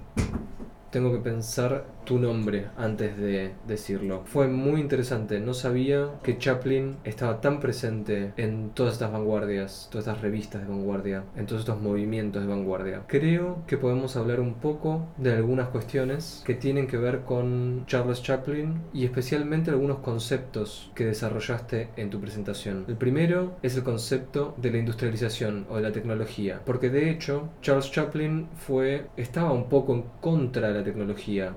[0.91, 4.23] tengo que pensar tu nombre antes de decirlo.
[4.25, 10.07] Fue muy interesante, no sabía que Chaplin estaba tan presente en todas estas vanguardias, todas
[10.07, 13.03] estas revistas de vanguardia, en todos estos movimientos de vanguardia.
[13.09, 18.23] Creo que podemos hablar un poco de algunas cuestiones que tienen que ver con Charles
[18.23, 22.87] Chaplin y especialmente algunos conceptos que desarrollaste en tu presentación.
[22.89, 27.51] El primero es el concepto de la industrialización o de la tecnología, porque de hecho
[27.61, 31.55] Charles Chaplin fue estaba un poco en contra de la tecnología,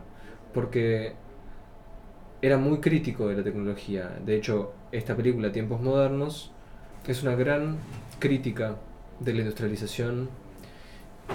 [0.54, 1.14] porque
[2.42, 4.18] era muy crítico de la tecnología.
[4.26, 6.52] De hecho, esta película, Tiempos Modernos,
[7.08, 7.78] es una gran
[8.20, 8.76] crítica
[9.20, 10.30] de la industrialización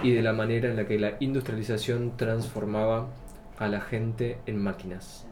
[0.02, 3.08] y de la manera en la que la industrialización transformaba
[3.58, 5.26] a la gente en máquinas.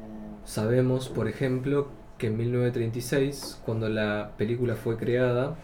[0.44, 5.56] Sabemos, por ejemplo, que en 1936, cuando la película fue creada,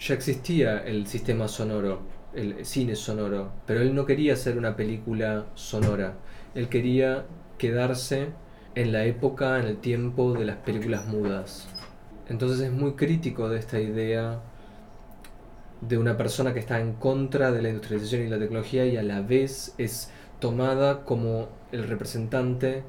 [0.00, 2.00] ya existía el sistema sonoro,
[2.34, 6.14] el cine sonoro, pero él no quería hacer una película sonora,
[6.54, 7.24] él quería
[7.58, 8.28] quedarse
[8.74, 11.68] en la época, en el tiempo de las películas mudas.
[12.28, 14.40] Entonces es muy crítico de esta idea
[15.80, 19.02] de una persona que está en contra de la industrialización y la tecnología y a
[19.02, 22.82] la vez es tomada como el representante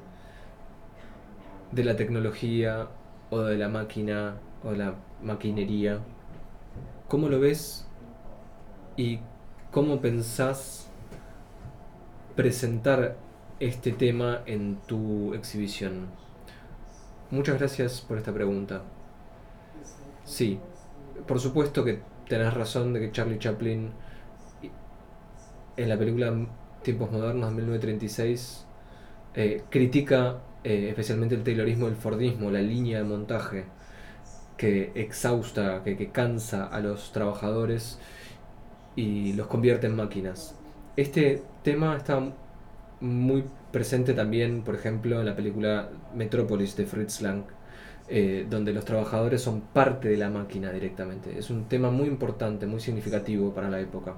[1.71, 2.87] de la tecnología
[3.29, 5.99] o de la máquina o de la maquinería.
[7.07, 7.87] ¿Cómo lo ves
[8.97, 9.19] y
[9.71, 10.89] cómo pensás
[12.35, 13.15] presentar
[13.59, 16.07] este tema en tu exhibición?
[17.31, 18.83] Muchas gracias por esta pregunta.
[20.23, 20.59] Sí,
[21.27, 23.91] por supuesto que tenés razón de que Charlie Chaplin
[25.77, 26.33] en la película
[26.83, 28.65] Tiempos Modernos de 1936
[29.35, 33.65] eh, critica eh, especialmente el Taylorismo y el Fordismo, la línea de montaje
[34.57, 37.97] que exhausta, que, que cansa a los trabajadores
[38.95, 40.55] y los convierte en máquinas.
[40.97, 42.21] Este tema está
[43.01, 47.43] muy presente también, por ejemplo, en la película Metrópolis de Fritz Lang,
[48.09, 51.37] eh, donde los trabajadores son parte de la máquina directamente.
[51.37, 54.17] Es un tema muy importante, muy significativo para la época.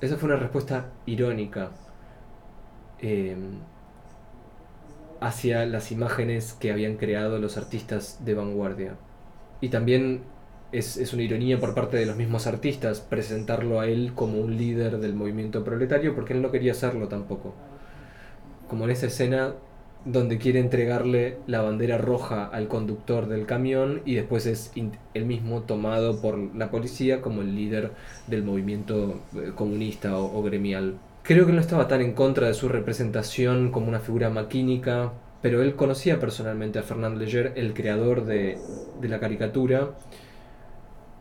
[0.00, 1.70] Esa fue una respuesta irónica
[3.00, 3.36] eh,
[5.20, 8.96] hacia las imágenes que habían creado los artistas de vanguardia.
[9.60, 10.22] Y también
[10.72, 14.56] es, es, una ironía por parte de los mismos artistas presentarlo a él como un
[14.56, 17.54] líder del movimiento proletario porque él no quería serlo tampoco
[18.72, 19.52] como en esa escena
[20.06, 24.72] donde quiere entregarle la bandera roja al conductor del camión y después es
[25.12, 27.90] el mismo tomado por la policía como el líder
[28.28, 30.94] del movimiento eh, comunista o, gremial.
[31.22, 35.60] Creo que no estaba tan en contra de su representación como una figura maquínica, pero
[35.60, 38.56] él conocía personalmente a Fernand Leger, el creador de,
[39.02, 39.90] la caricatura,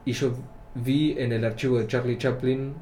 [0.05, 0.35] y yo
[0.73, 2.75] vi en el archivo de Charlie Chaplin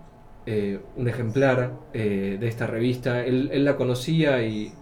[0.45, 3.25] eh, un ejemplar eh, de esta revista.
[3.25, 4.73] Él, la conocía y,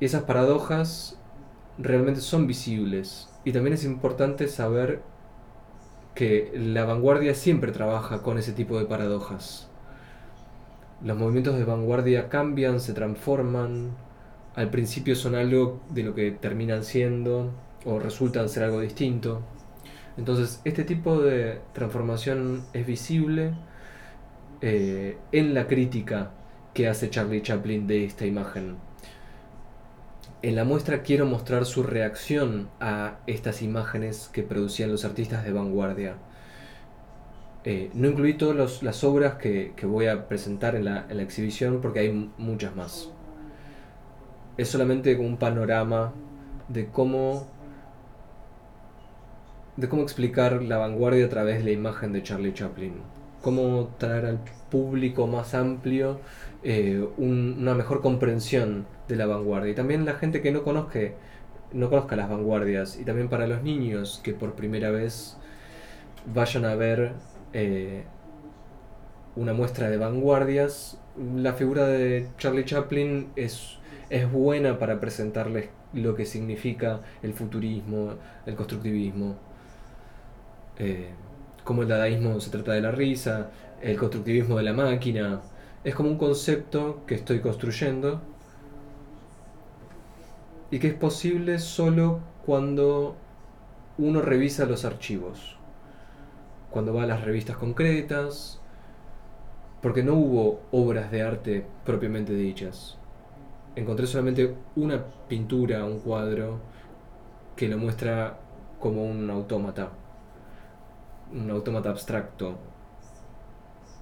[0.00, 1.18] esas paradojas
[1.78, 3.30] realmente son visibles.
[3.44, 5.02] Y también es importante saber
[6.14, 9.68] que la vanguardia siempre trabaja con ese tipo de paradojas.
[11.02, 13.96] Los movimientos de vanguardia cambian, se transforman,
[14.54, 17.50] al principio son algo de lo que terminan siendo
[17.84, 19.42] o resultan ser algo distinto.
[20.16, 23.54] Entonces, este tipo de transformación es visible
[24.66, 26.30] eh, en la crítica
[26.72, 28.76] que hace Charlie Chaplin de esta imagen.
[30.40, 35.52] En la muestra quiero mostrar su reacción a estas imágenes que producían los artistas de
[35.52, 36.14] vanguardia.
[37.64, 41.82] Eh, no incluí todas las obras que, voy a presentar en la, en la exhibición
[41.82, 43.10] porque hay muchas más.
[44.56, 46.14] Es solamente un panorama
[46.70, 47.46] de cómo
[49.76, 52.94] de cómo explicar la vanguardia a través de la imagen de Charlie Chaplin.
[53.44, 54.40] Cómo traer al
[54.70, 56.18] público más amplio
[56.62, 59.72] eh, una mejor comprensión de la vanguardia.
[59.72, 60.98] Y también la gente que no conozca,
[61.72, 62.98] no conozca las vanguardias.
[62.98, 65.36] Y también para los niños que por primera vez
[66.32, 67.12] vayan a ver
[67.52, 68.04] eh,
[69.36, 70.98] una muestra de vanguardias.
[71.36, 73.78] La figura de Charlie Chaplin es,
[74.08, 78.14] es buena para presentarles lo que significa el futurismo,
[78.46, 79.36] el constructivismo.
[80.78, 81.10] Eh,
[81.64, 83.50] como el dadaísmo se trata de la risa,
[83.80, 85.40] el constructivismo de la máquina.
[85.82, 88.20] Es como un concepto que estoy construyendo
[90.70, 93.16] y que es posible solo cuando
[93.98, 95.56] uno revisa los archivos,
[96.70, 98.60] cuando va a las revistas concretas,
[99.80, 102.98] porque no hubo obras de arte propiamente dichas.
[103.76, 106.58] Encontré solamente una pintura, un cuadro,
[107.56, 108.38] que lo muestra
[108.80, 109.90] como un autómata
[111.34, 112.56] un autómata abstracto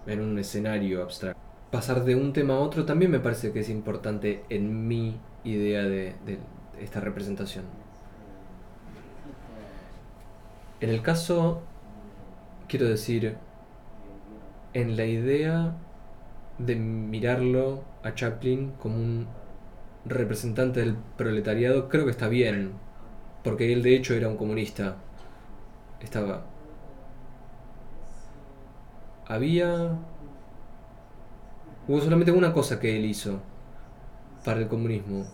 [0.06, 1.40] en un escenario abstracto.
[1.70, 5.82] Pasar de un tema a otro también me parece que es importante en mi idea
[5.82, 6.14] de,
[6.80, 7.64] esta representación.
[10.80, 11.62] En el caso,
[12.68, 13.36] quiero decir,
[14.74, 15.76] en la idea
[16.58, 19.26] de mirarlo a Chaplin como un
[20.04, 22.72] representante del proletariado, creo que está bien,
[23.44, 24.96] porque él de hecho era un comunista.
[26.00, 26.51] Estaba
[29.32, 29.98] había...
[31.88, 33.40] Hubo solamente una cosa que él hizo
[34.44, 35.26] para el comunismo,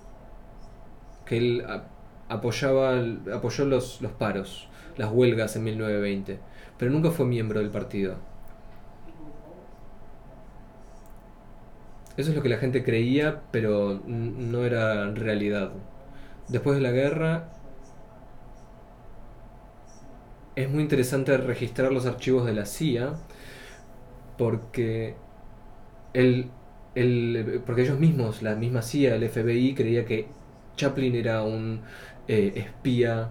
[1.26, 1.66] que él
[2.28, 3.02] apoyaba,
[3.34, 6.38] apoyó los, los paros, las huelgas en 1920,
[6.78, 8.16] pero nunca fue miembro del partido.
[12.16, 15.72] Eso es lo que la gente creía, pero no era realidad.
[16.48, 17.50] Después de la guerra,
[20.56, 23.14] es muy interesante registrar los archivos de la CIA
[24.38, 25.16] porque
[26.14, 26.50] el,
[27.66, 30.28] porque ellos mismos, la misma CIA, el FBI, creía que
[30.76, 31.82] Chaplin era un
[32.28, 33.30] eh, espía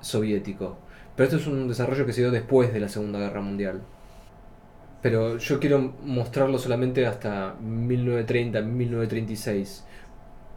[0.00, 0.78] soviético.
[1.16, 3.82] Pero esto es un desarrollo que se dio después de la Segunda Guerra Mundial.
[5.02, 9.86] Pero yo quiero mostrarlo solamente hasta 1930, 1936.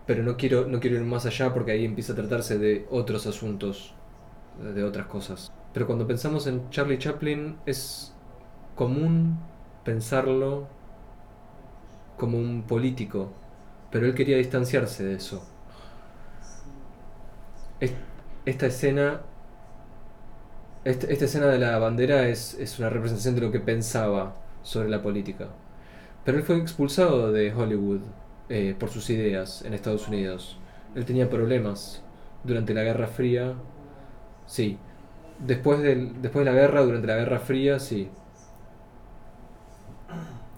[0.06, 3.26] Pero no quiero, no quiero ir más allá porque ahí empieza a tratarse de otros
[3.26, 3.94] asuntos,
[4.62, 5.52] de otras cosas.
[5.74, 8.14] Pero cuando pensamos en Charlie Chaplin es
[8.76, 9.40] común
[9.84, 10.68] pensarlo
[12.18, 13.32] como un político,
[13.92, 15.44] pero él quería distanciarse de eso.
[18.46, 19.22] Esta escena,
[20.84, 25.50] esta, escena de la bandera es, una representación de lo que pensaba sobre la política.
[26.26, 28.02] Pero él fue expulsado de Hollywood
[28.50, 30.58] eh, por sus ideas en Estados Unidos.
[30.96, 32.02] Él tenía problemas
[32.44, 33.54] durante la Guerra Fría.
[34.46, 34.78] Sí.
[35.40, 38.10] Después, después de la guerra, durante la Guerra Fría, sí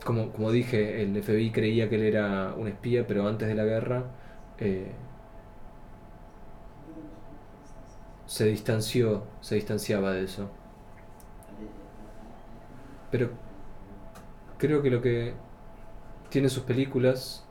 [0.05, 3.65] como, como dije, el FBI creía que él era un espía, pero antes de la
[3.65, 4.05] guerra
[4.59, 4.91] eh,
[8.27, 10.49] se distanció, se distanciaba de eso.
[13.11, 13.31] Pero
[14.59, 15.33] creo que lo que
[16.29, 17.43] tiene sus películas,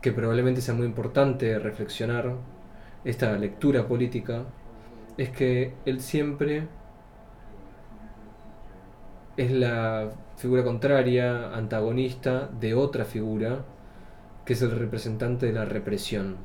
[0.00, 2.36] que probablemente sea muy importante reflexionar,
[3.04, 4.44] esta lectura política,
[5.18, 6.68] es que él siempre
[9.36, 13.64] es la figura contraria, antagonista de otra figura,
[14.44, 16.36] que es el representante de la represión.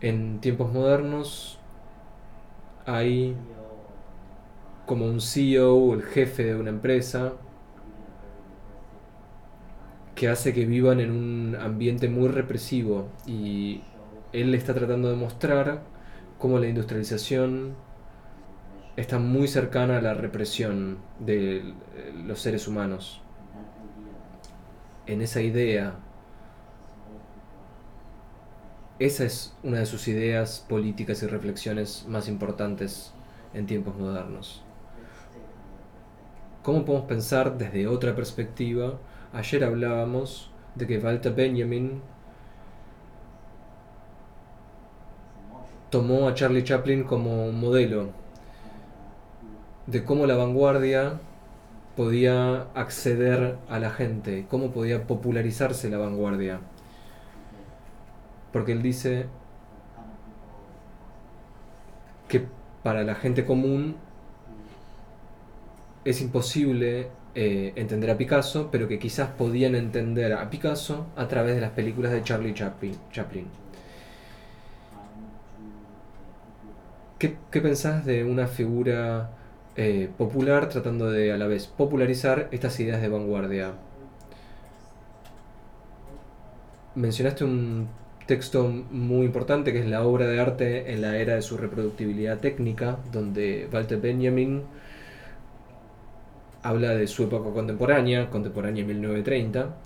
[0.00, 1.58] En tiempos modernos
[2.84, 3.34] hay
[4.86, 7.32] como un CEO, el jefe de una empresa,
[10.14, 13.82] que hace que vivan en un ambiente muy represivo y
[14.32, 15.82] él está tratando de mostrar
[16.38, 17.74] cómo la industrialización
[18.96, 21.74] está muy cercana a la represión de
[22.24, 23.20] los seres humanos.
[25.06, 25.94] En esa idea,
[28.98, 33.12] esa es una de sus ideas políticas y reflexiones más importantes
[33.52, 34.62] en tiempos modernos.
[36.62, 38.98] ¿Cómo podemos pensar desde otra perspectiva?
[39.32, 42.00] Ayer hablábamos de que Walter Benjamin
[45.90, 48.25] tomó a Charlie Chaplin como modelo
[49.86, 51.20] de cómo la vanguardia
[51.96, 56.60] podía acceder a la gente, cómo podía popularizarse la vanguardia.
[58.52, 59.26] Porque él dice
[62.28, 62.44] que
[62.82, 63.96] para la gente común
[66.04, 71.54] es imposible eh, entender a Picasso, pero que quizás podían entender a Picasso a través
[71.54, 73.46] de las películas de Charlie Chaplin.
[77.18, 79.30] ¿Qué, qué pensás de una figura
[79.76, 83.72] eh, popular tratando de a la vez popularizar estas ideas de vanguardia?
[86.94, 87.88] Mencionaste un
[88.26, 92.38] texto muy importante que es la obra de arte en la era de su reproductibilidad
[92.38, 94.64] técnica, donde Walter Benjamin
[96.62, 99.76] habla de su época contemporánea, contemporánea 1930,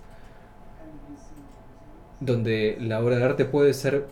[2.21, 4.07] donde la obra de arte puede ser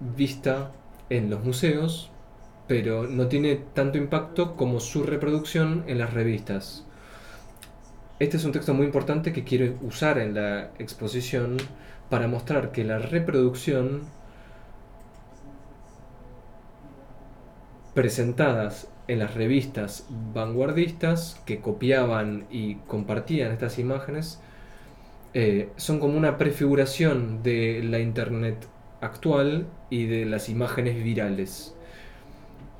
[0.00, 0.72] vista
[1.10, 2.10] en los museos,
[2.66, 6.84] pero no tiene tanto impacto como su reproducción en las revistas.
[8.18, 11.56] Este es un texto muy importante que quiero usar en la exposición
[12.08, 14.02] para mostrar que la reproducción
[17.92, 24.40] presentadas en las revistas vanguardistas que copiaban y compartían estas imágenes
[25.34, 28.68] eh, son como una prefiguración de la internet
[29.00, 31.74] actual y de las imágenes virales.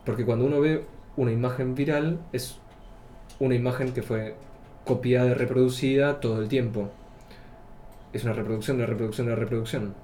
[0.05, 0.85] Porque cuando uno ve
[1.17, 2.59] una imagen viral es
[3.39, 4.37] una imagen que fue
[4.85, 6.91] copiada y reproducida todo el tiempo.
[8.13, 9.95] Es una reproducción de reproducción de reproducción.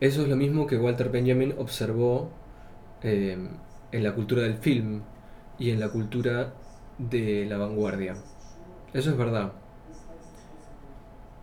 [0.00, 2.30] Eso es lo mismo que Walter Benjamin observó
[3.02, 3.38] eh,
[3.92, 5.02] en la cultura del film
[5.58, 6.52] y en la cultura
[6.98, 8.14] de la vanguardia.
[8.92, 9.52] Eso es verdad.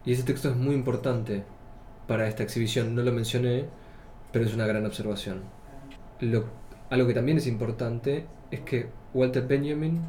[0.06, 1.44] Y ese texto es muy importante
[2.08, 2.94] para esta exhibición.
[2.94, 3.66] No lo mencioné,
[4.32, 5.42] pero es una gran observación.
[6.20, 6.46] Lo,
[6.94, 8.86] algo que también es importante es que
[9.16, 10.00] Walter Benjamin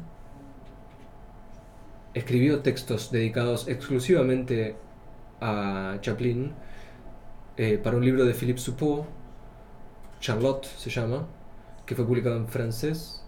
[2.13, 4.75] escribió textos dedicados exclusivamente
[5.41, 6.53] a Chaplin
[7.57, 9.07] eh, para un libro de Philippe Soupeau,
[10.19, 11.25] Charlotte se llama,
[11.87, 13.23] que fue publicado en francés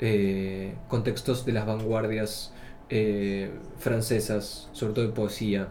[0.00, 2.52] eh, contextos de las vanguardias
[2.90, 5.68] eh, francesas, sobre todo de poesía.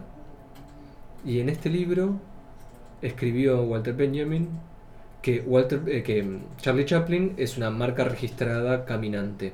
[1.26, 2.18] Y en este libro
[3.02, 4.71] escribió Walter Benjamin
[5.22, 9.52] que, Walter, eh, que Charlie Chaplin es una marca registrada caminante.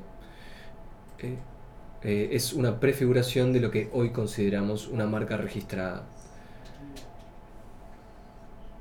[2.03, 6.05] es una prefiguración de lo que hoy consideramos una marca registrada.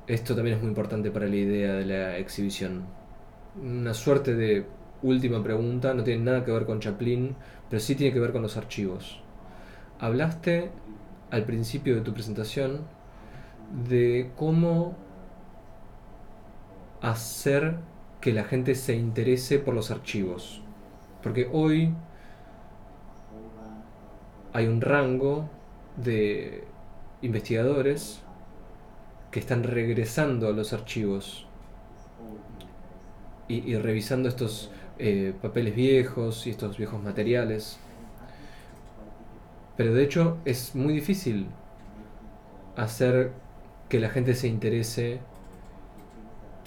[0.06, 2.84] Esto también es muy importante para la idea de la exhibición.
[3.62, 4.64] Una suerte de
[5.02, 7.36] última pregunta, no tiene nada que ver con Chaplin,
[7.68, 9.20] pero sí tiene que ver con los archivos.
[10.00, 10.70] Hablaste
[11.30, 12.86] al principio de tu presentación
[13.88, 14.96] de cómo
[17.00, 17.76] hacer
[18.20, 20.62] que la gente se interese por los archivos.
[21.22, 21.92] Porque hoy
[24.52, 25.48] hay un rango
[25.96, 26.64] de
[27.22, 28.20] investigadores
[29.30, 31.46] que están regresando a los archivos
[33.46, 37.78] y, revisando estos eh, papeles viejos y estos viejos materiales.
[39.76, 41.46] Pero de hecho es muy difícil
[42.76, 43.32] hacer
[43.88, 45.20] que la gente se interese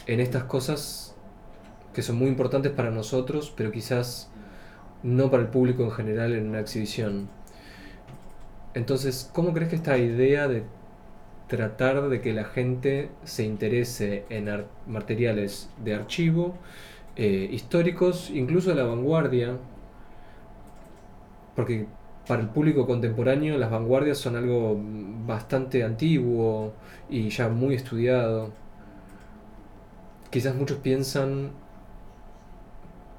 [0.08, 1.16] en estas cosas
[1.94, 4.30] que son muy importantes para nosotros, pero quizás
[5.04, 7.30] no para el público en general en una exhibición.
[8.74, 10.64] Entonces, ¿cómo crees que esta idea de
[11.48, 14.50] tratar de que la gente se interese en
[14.88, 16.56] materiales de archivo
[17.18, 19.58] eh, históricos, incluso de la vanguardia,
[21.56, 21.88] porque
[22.26, 24.80] para el público contemporáneo las vanguardias son algo
[25.26, 26.74] bastante antiguo
[27.10, 28.54] y ya muy estudiado.
[30.32, 31.52] Quizás muchos piensan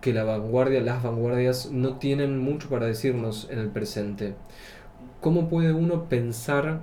[0.01, 4.35] que la vanguardia, las vanguardias no tienen mucho para decirnos en el presente.
[5.21, 6.81] ¿Cómo puede uno pensar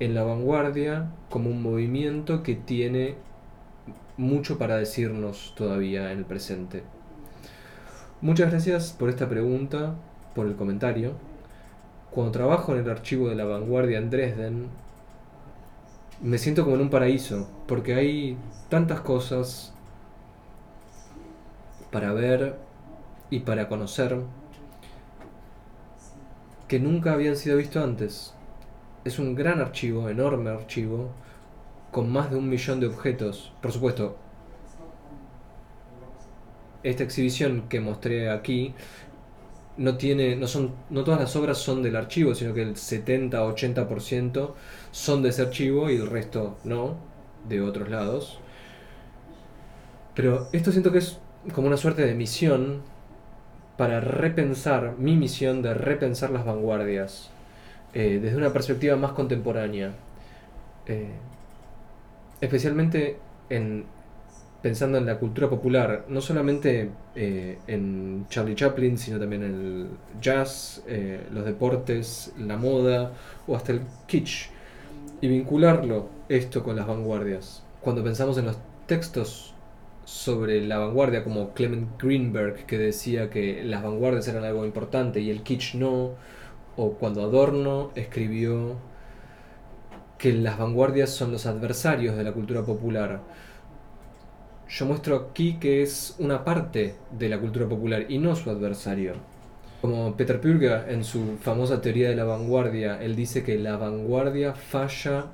[0.00, 3.14] en la vanguardia como un movimiento que tiene
[4.20, 6.82] mucho para decirnos todavía en el presente.
[8.20, 9.94] Muchas gracias por esta pregunta,
[10.34, 11.12] por el comentario.
[12.10, 14.66] Cuando trabajo en el archivo de la vanguardia en Dresden,
[16.22, 18.36] me siento como en un paraíso, porque hay
[18.68, 19.72] tantas cosas
[21.90, 22.56] para ver
[23.30, 24.18] y para conocer
[26.68, 28.34] que nunca habían sido visto antes.
[29.04, 31.10] Es un gran archivo, enorme archivo,
[31.90, 33.52] con más de un millón de objetos.
[33.62, 34.16] Por supuesto,
[36.82, 38.74] esta exhibición que mostré aquí
[39.80, 44.52] no tiene no son no todas las obras son del archivo, sino que el 70-80%
[44.92, 46.96] son de ese archivo y el resto no,
[47.48, 48.38] de otros lados.
[50.14, 51.18] Pero esto siento que es
[51.54, 52.82] como una suerte de misión
[53.78, 57.30] para repensar, mi misión de repensar las vanguardias
[57.94, 59.94] eh, desde una perspectiva más contemporánea.
[60.86, 61.08] Eh,
[62.42, 63.16] especialmente
[63.48, 63.86] en,
[64.62, 69.88] pensando en la cultura popular, no solamente eh, en Charlie Chaplin, sino también en el
[70.20, 70.82] jazz,
[71.32, 73.12] los deportes, la moda
[73.46, 74.50] o hasta el kitsch,
[75.20, 77.62] y vincularlo esto con las vanguardias.
[77.80, 79.54] Cuando pensamos en los textos
[80.04, 85.30] sobre la vanguardia, como Clement Greenberg, que decía que las vanguardias eran algo importante y
[85.30, 86.14] el kitsch no,
[86.76, 88.76] o cuando Adorno escribió
[90.18, 93.20] que las vanguardias son los adversarios de la cultura popular.
[94.70, 99.14] Yo muestro aquí que es una parte de la cultura popular y no su adversario.
[99.80, 104.54] Como Peter Purga en su famosa teoría de la vanguardia, él dice que la vanguardia
[104.54, 105.26] falla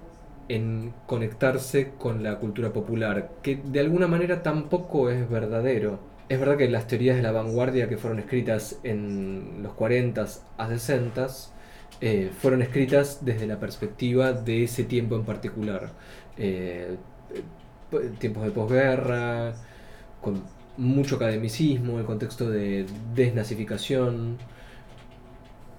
[0.49, 5.99] en conectarse con la cultura popular, que de alguna manera tampoco es verdadero.
[6.31, 10.67] Es verdad que las teorías de la vanguardia que fueron escritas en los 40s a
[10.67, 11.49] 60s
[12.01, 15.91] eh, fueron escritas desde la perspectiva de ese tiempo en particular.
[16.39, 16.97] Eh,
[18.19, 19.55] tiempos de posguerra,
[20.21, 20.43] con
[20.77, 24.39] mucho academicismo, el contexto de desnazificación.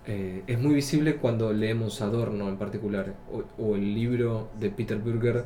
[0.06, 3.14] es muy visible cuando leemos Adorno en particular,
[3.58, 5.46] o, el libro de Peter Burger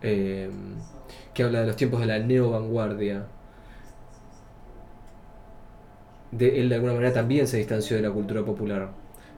[0.00, 3.26] que habla de los tiempos de la neo-vanguardia
[6.32, 8.90] de, él de alguna manera también se distanció de la cultura popular.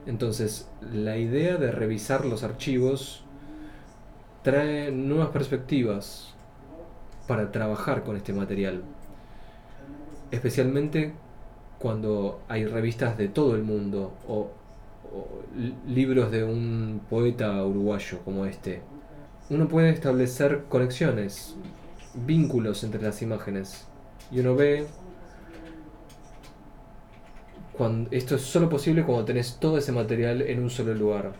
[0.07, 3.24] Entonces, la idea de revisar los archivos
[4.45, 6.35] trae nuevas perspectivas
[7.27, 8.83] para trabajar con este material.
[10.29, 11.13] Especialmente
[11.79, 14.51] cuando hay revistas de todo el mundo o,
[15.87, 18.81] libros de un poeta uruguayo como este.
[19.49, 21.55] Uno puede establecer conexiones,
[22.13, 23.87] vínculos entre las imágenes.
[24.31, 24.85] Y uno ve
[28.11, 31.33] esto es solo posible cuando tenés todo ese material en un solo lugar.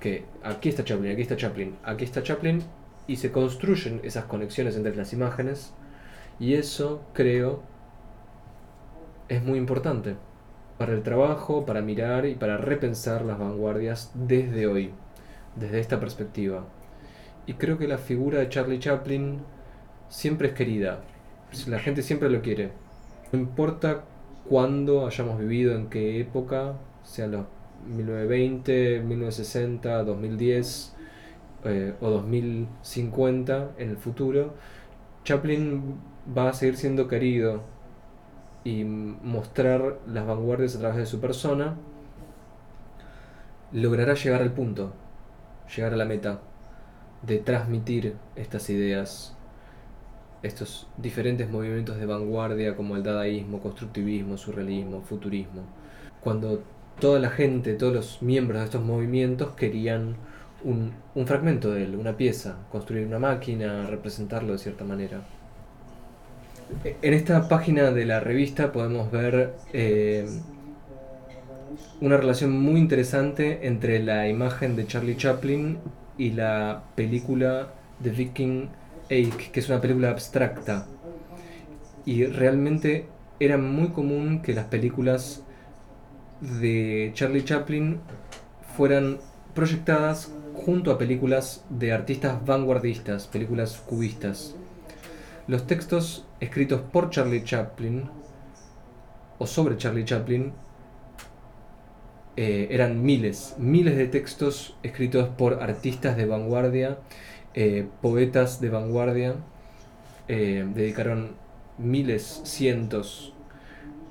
[0.00, 2.62] Que aquí está Chaplin, aquí está Chaplin, aquí está Chaplin,
[3.06, 5.72] y se construyen esas conexiones entre las imágenes,
[6.38, 7.62] y eso, creo,
[9.28, 10.16] es muy importante
[10.78, 14.92] para el trabajo, para mirar y para repensar las vanguardias desde hoy,
[15.56, 16.64] desde esta perspectiva.
[17.46, 19.40] Y creo que la figura de Charlie Chaplin
[20.08, 21.00] siempre es querida,
[21.66, 22.70] la gente siempre lo quiere.
[23.32, 24.04] No importa
[24.48, 27.46] cuándo hayamos vivido, en qué época, sean los
[27.86, 30.94] 1920, 1960, 2010
[32.00, 34.54] o 2050 en el futuro,
[35.24, 35.96] Chaplin
[36.36, 37.62] va a seguir siendo querido
[38.64, 41.76] y mostrar las vanguardias a través de su persona,
[43.72, 44.92] logrará llegar al punto,
[45.74, 46.40] llegar a la meta
[47.22, 49.34] de transmitir estas ideas
[50.42, 55.62] estos diferentes movimientos de vanguardia como el dadaísmo, constructivismo, surrealismo, futurismo,
[56.20, 56.62] cuando
[57.00, 60.16] toda la gente, todos los miembros de estos movimientos querían
[60.64, 60.92] un,
[61.26, 65.22] fragmento de él, una pieza, construir una máquina, representarlo de cierta manera.
[66.84, 70.28] En esta página de la revista podemos ver eh,
[72.00, 75.78] una relación muy interesante entre la imagen de Charlie Chaplin
[76.18, 77.68] y la película
[78.00, 78.68] de Viking
[79.08, 80.86] que es una película abstracta.
[82.04, 83.06] Y realmente
[83.40, 85.42] era muy común que las películas
[86.40, 88.00] de Charlie Chaplin
[88.76, 89.18] fueran
[89.54, 94.54] proyectadas junto a películas de artistas vanguardistas, películas cubistas.
[95.46, 98.10] Los textos escritos por Charlie Chaplin
[99.38, 100.52] o sobre Charlie Chaplin
[102.36, 106.98] eh, eran miles, miles de textos escritos por artistas de vanguardia
[107.54, 109.34] eh, poetas de vanguardia
[110.28, 111.34] eh, dedicaron
[111.78, 113.34] miles, cientos.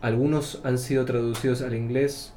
[0.08, 2.32] Algunos han sido traducidos al inglés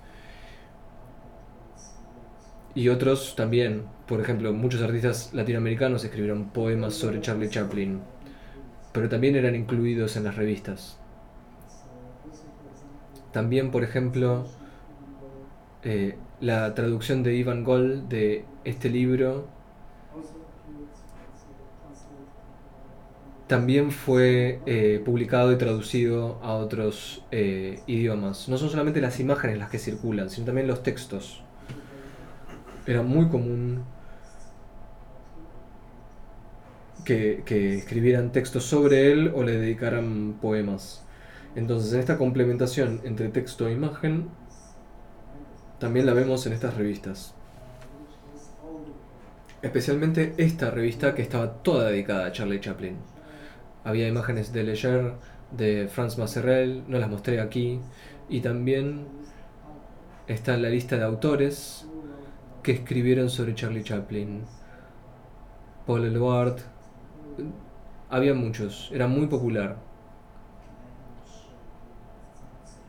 [2.74, 3.84] y otros también.
[4.08, 8.00] Por ejemplo, muchos artistas latinoamericanos escribieron poemas sobre Charlie Chaplin,
[8.90, 10.98] pero también eran incluidos en las revistas.
[13.30, 14.46] También, por ejemplo,
[15.84, 19.46] eh, la traducción de Ivan Gold de este libro
[23.50, 28.48] también fue eh, publicado y traducido a otros eh, idiomas.
[28.48, 31.42] No son solamente las imágenes las que circulan, sino también los textos.
[32.86, 33.82] Era muy común
[37.04, 41.04] que, que escribieran textos sobre él o le dedicaran poemas.
[41.56, 44.28] Entonces, en esta complementación entre texto e imagen,
[45.80, 47.34] también la vemos en estas revistas.
[49.60, 52.96] Especialmente esta revista que estaba toda dedicada a Charlie Chaplin
[53.84, 55.14] había imágenes de Leger,
[55.50, 57.80] de Franz Masserel, no las mostré aquí,
[58.28, 59.06] y también
[60.26, 61.86] está la lista de autores
[62.62, 64.44] que escribieron sobre Charlie Chaplin.
[65.86, 66.58] Paul Eluard,
[68.08, 69.76] había muchos, era muy popular.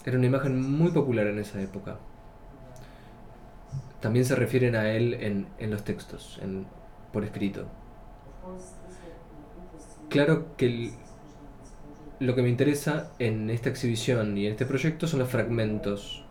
[0.04, 2.00] Era una imagen muy popular en esa época.
[4.00, 6.68] También se refieren a él en, en los textos, en,
[7.12, 7.68] por escrito.
[10.12, 10.92] Claro que
[12.20, 16.26] lo que me interesa en esta exhibición y en este proyecto son los fragmentos.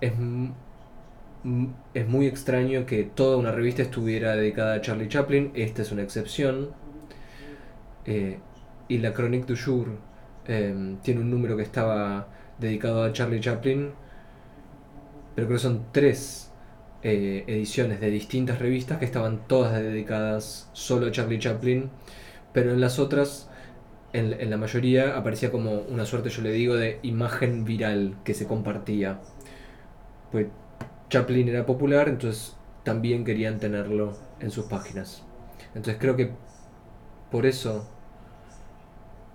[0.00, 0.12] Es,
[1.94, 6.02] es muy extraño que toda una revista estuviera dedicada a Charlie Chaplin, esta es una
[6.02, 6.70] excepción.
[8.06, 8.38] Eh,
[8.88, 9.88] y la Chronique du Jour
[10.46, 12.28] eh, tiene un número que estaba
[12.58, 13.92] dedicado a Charlie Chaplin,
[15.34, 16.49] pero creo que son tres
[17.02, 21.90] eh, ediciones de distintas revistas que estaban todas dedicadas solo a Charlie Chaplin,
[22.52, 23.48] pero en las otras,
[24.12, 28.46] en, la mayoría, aparecía como una suerte, yo le digo, de imagen viral que se
[28.46, 29.20] compartía.
[30.30, 30.48] Pues
[31.08, 35.22] Chaplin era popular, entonces también querían tenerlo en sus páginas.
[35.74, 36.32] Entonces creo que
[37.30, 37.88] por eso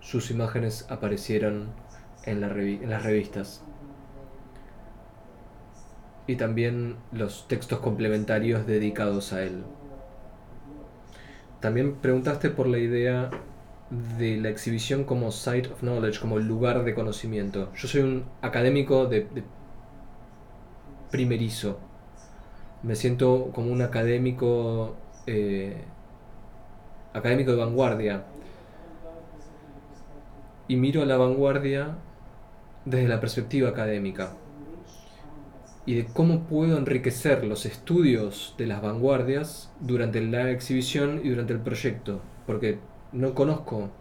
[0.02, 1.70] sus imágenes aparecieron
[2.26, 3.64] en, en las revistas
[6.28, 9.64] y también los textos complementarios dedicados a él.
[11.60, 13.30] También preguntaste por la idea
[14.18, 17.72] de la exhibición como site of knowledge, como lugar de conocimiento.
[17.76, 19.28] Yo soy un académico de,
[21.12, 21.80] primerizo.
[22.84, 24.96] Me siento como un académico
[25.28, 25.84] eh,
[27.14, 28.26] académico de vanguardia.
[30.68, 31.96] Y miro a la vanguardia
[32.86, 34.34] desde la perspectiva académica
[35.86, 41.54] y de cómo puedo enriquecer los estudios de las vanguardias durante la exhibición y durante
[41.54, 42.80] el proyecto, porque
[43.12, 43.92] no conozco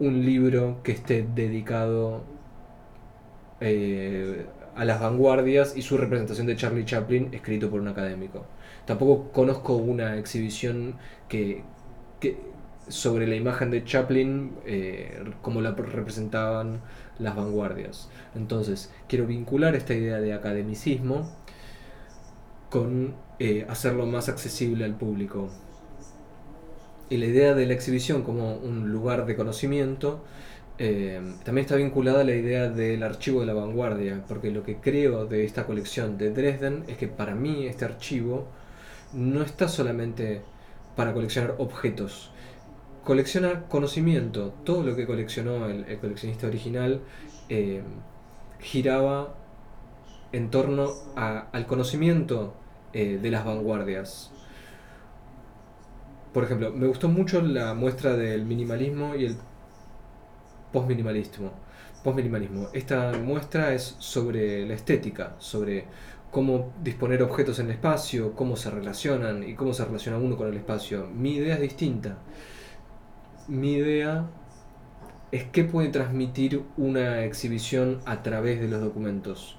[0.00, 2.24] un libro que esté dedicado
[3.60, 8.46] eh, a las vanguardias y su representación de Charlie Chaplin escrito por un académico.
[8.86, 10.96] Tampoco conozco una exhibición
[11.28, 11.62] que,
[12.88, 16.80] sobre la imagen de Chaplin eh, como la representaban
[17.22, 18.08] las vanguardias.
[18.34, 21.30] Entonces, quiero vincular esta idea de academicismo
[22.70, 25.50] con eh, hacerlo más accesible al público.
[27.10, 30.24] Y la idea de la exhibición como un lugar de conocimiento
[30.78, 34.76] eh, también está vinculada a la idea del archivo de la vanguardia, porque lo que
[34.78, 38.48] creo de esta colección de Dresden es que para mí este archivo
[39.12, 40.42] no está solamente
[40.96, 42.31] para coleccionar objetos,
[43.04, 44.54] colecciona conocimiento.
[44.64, 47.00] Todo lo que coleccionó el, coleccionista original
[47.48, 47.82] eh,
[48.60, 49.34] giraba
[50.32, 52.54] en torno al conocimiento
[52.92, 54.32] eh, de las vanguardias.
[56.32, 59.36] Por ejemplo, me gustó mucho la muestra del minimalismo y el
[60.72, 61.52] postminimalismo.
[62.02, 62.68] Postminimalismo.
[62.72, 65.84] Esta muestra es sobre la estética, sobre
[66.30, 70.48] cómo disponer objetos en el espacio, cómo se relacionan y cómo se relaciona uno con
[70.48, 71.06] el espacio.
[71.06, 72.16] Mi idea es distinta
[73.48, 74.26] mi idea
[75.32, 79.56] es qué puede transmitir una exhibición a través de los documentos.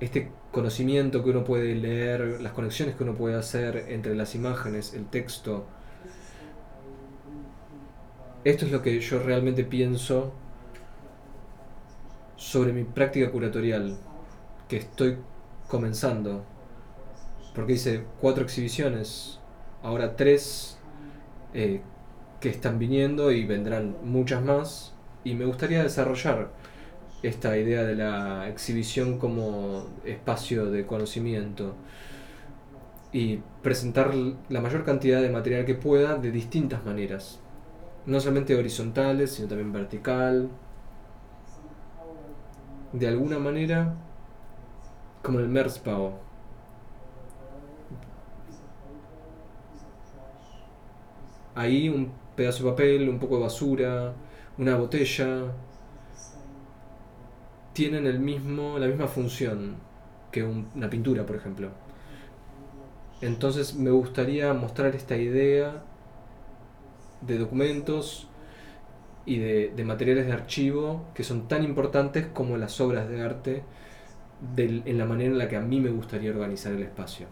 [0.00, 4.94] Este conocimiento que uno puede leer, las conexiones que uno puede hacer entre las imágenes,
[4.94, 5.66] el texto.
[8.44, 10.32] Esto es lo que yo realmente pienso
[12.36, 13.96] sobre mi práctica curatorial,
[14.68, 15.18] que estoy
[15.68, 16.44] comenzando.
[17.54, 19.38] Porque hice cuatro exhibiciones,
[19.82, 20.78] ahora tres
[21.54, 21.82] eh,
[22.42, 24.92] que están viniendo y vendrán muchas más.
[25.24, 26.50] Y me gustaría desarrollar
[27.22, 31.76] esta idea de la exhibición como espacio de conocimiento
[33.12, 34.12] y presentar
[34.48, 37.38] la mayor cantidad de material que pueda de distintas maneras.
[38.06, 40.48] No solamente horizontales, sino también vertical.
[42.92, 43.94] De alguna manera,
[45.22, 46.14] como el Merzbau.
[51.54, 54.12] Ahí un pedazo de papel, un poco de basura,
[54.58, 55.52] una botella,
[57.72, 59.76] tienen el mismo, la misma función
[60.30, 61.70] que una pintura, por ejemplo.
[63.20, 65.84] Entonces me gustaría mostrar esta idea
[67.20, 68.28] de documentos
[69.24, 73.62] y de, de, materiales de archivo que son tan importantes como las obras de arte
[74.56, 77.26] en la manera en la que a mí me gustaría organizar el espacio.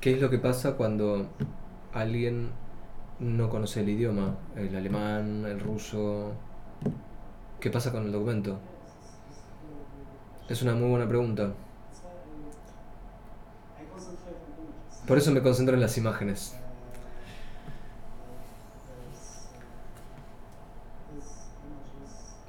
[0.00, 1.26] ¿Qué es lo que pasa cuando
[1.92, 2.50] alguien
[3.18, 6.32] no conoce el idioma, el alemán, el ruso,
[7.60, 8.58] ¿qué pasa con el documento?
[10.48, 11.52] Es una muy buena pregunta.
[15.06, 16.56] Por eso me concentro en las imágenes.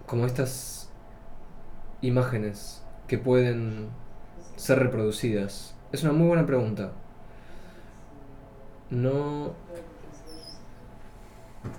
[0.06, 0.90] Como estas
[2.02, 3.90] imágenes que pueden
[4.56, 5.76] ser reproducidas.
[5.92, 6.92] Es una muy buena pregunta.
[8.92, 9.54] No...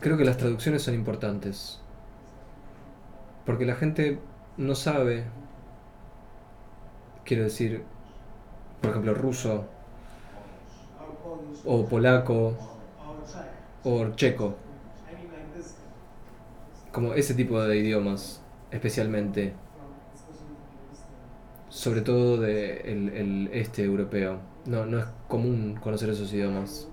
[0.00, 1.80] Creo que las traducciones son importantes.
[3.44, 4.18] Porque la gente
[4.56, 5.24] no sabe,
[7.24, 7.82] quiero decir,
[8.80, 9.66] por ejemplo, ruso,
[11.64, 12.56] o polaco,
[13.84, 14.54] o checo.
[16.92, 19.54] Como ese tipo de idiomas, especialmente.
[21.68, 24.38] Sobre todo de el, este europeo.
[24.66, 26.88] No, no es común conocer esos idiomas.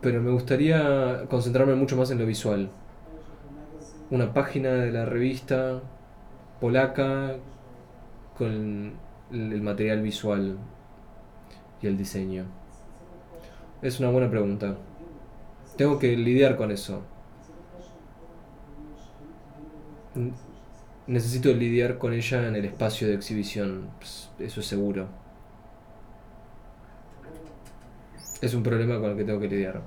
[0.00, 2.70] Pero me gustaría concentrarme mucho más en lo visual.
[4.10, 5.80] Una página de la revista
[6.60, 7.36] polaca
[8.36, 8.94] con
[9.30, 10.56] el material visual
[11.82, 12.46] y el diseño.
[13.82, 14.76] Es una buena pregunta.
[15.76, 17.02] Tengo que lidiar con eso.
[21.06, 25.08] Necesito lidiar con ella en el espacio de exhibición, pues, eso es seguro.
[28.40, 29.82] Es un problema con el que tengo que lidiar.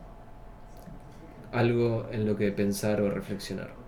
[1.51, 3.82] Algo en lo que pensar o reflexionar.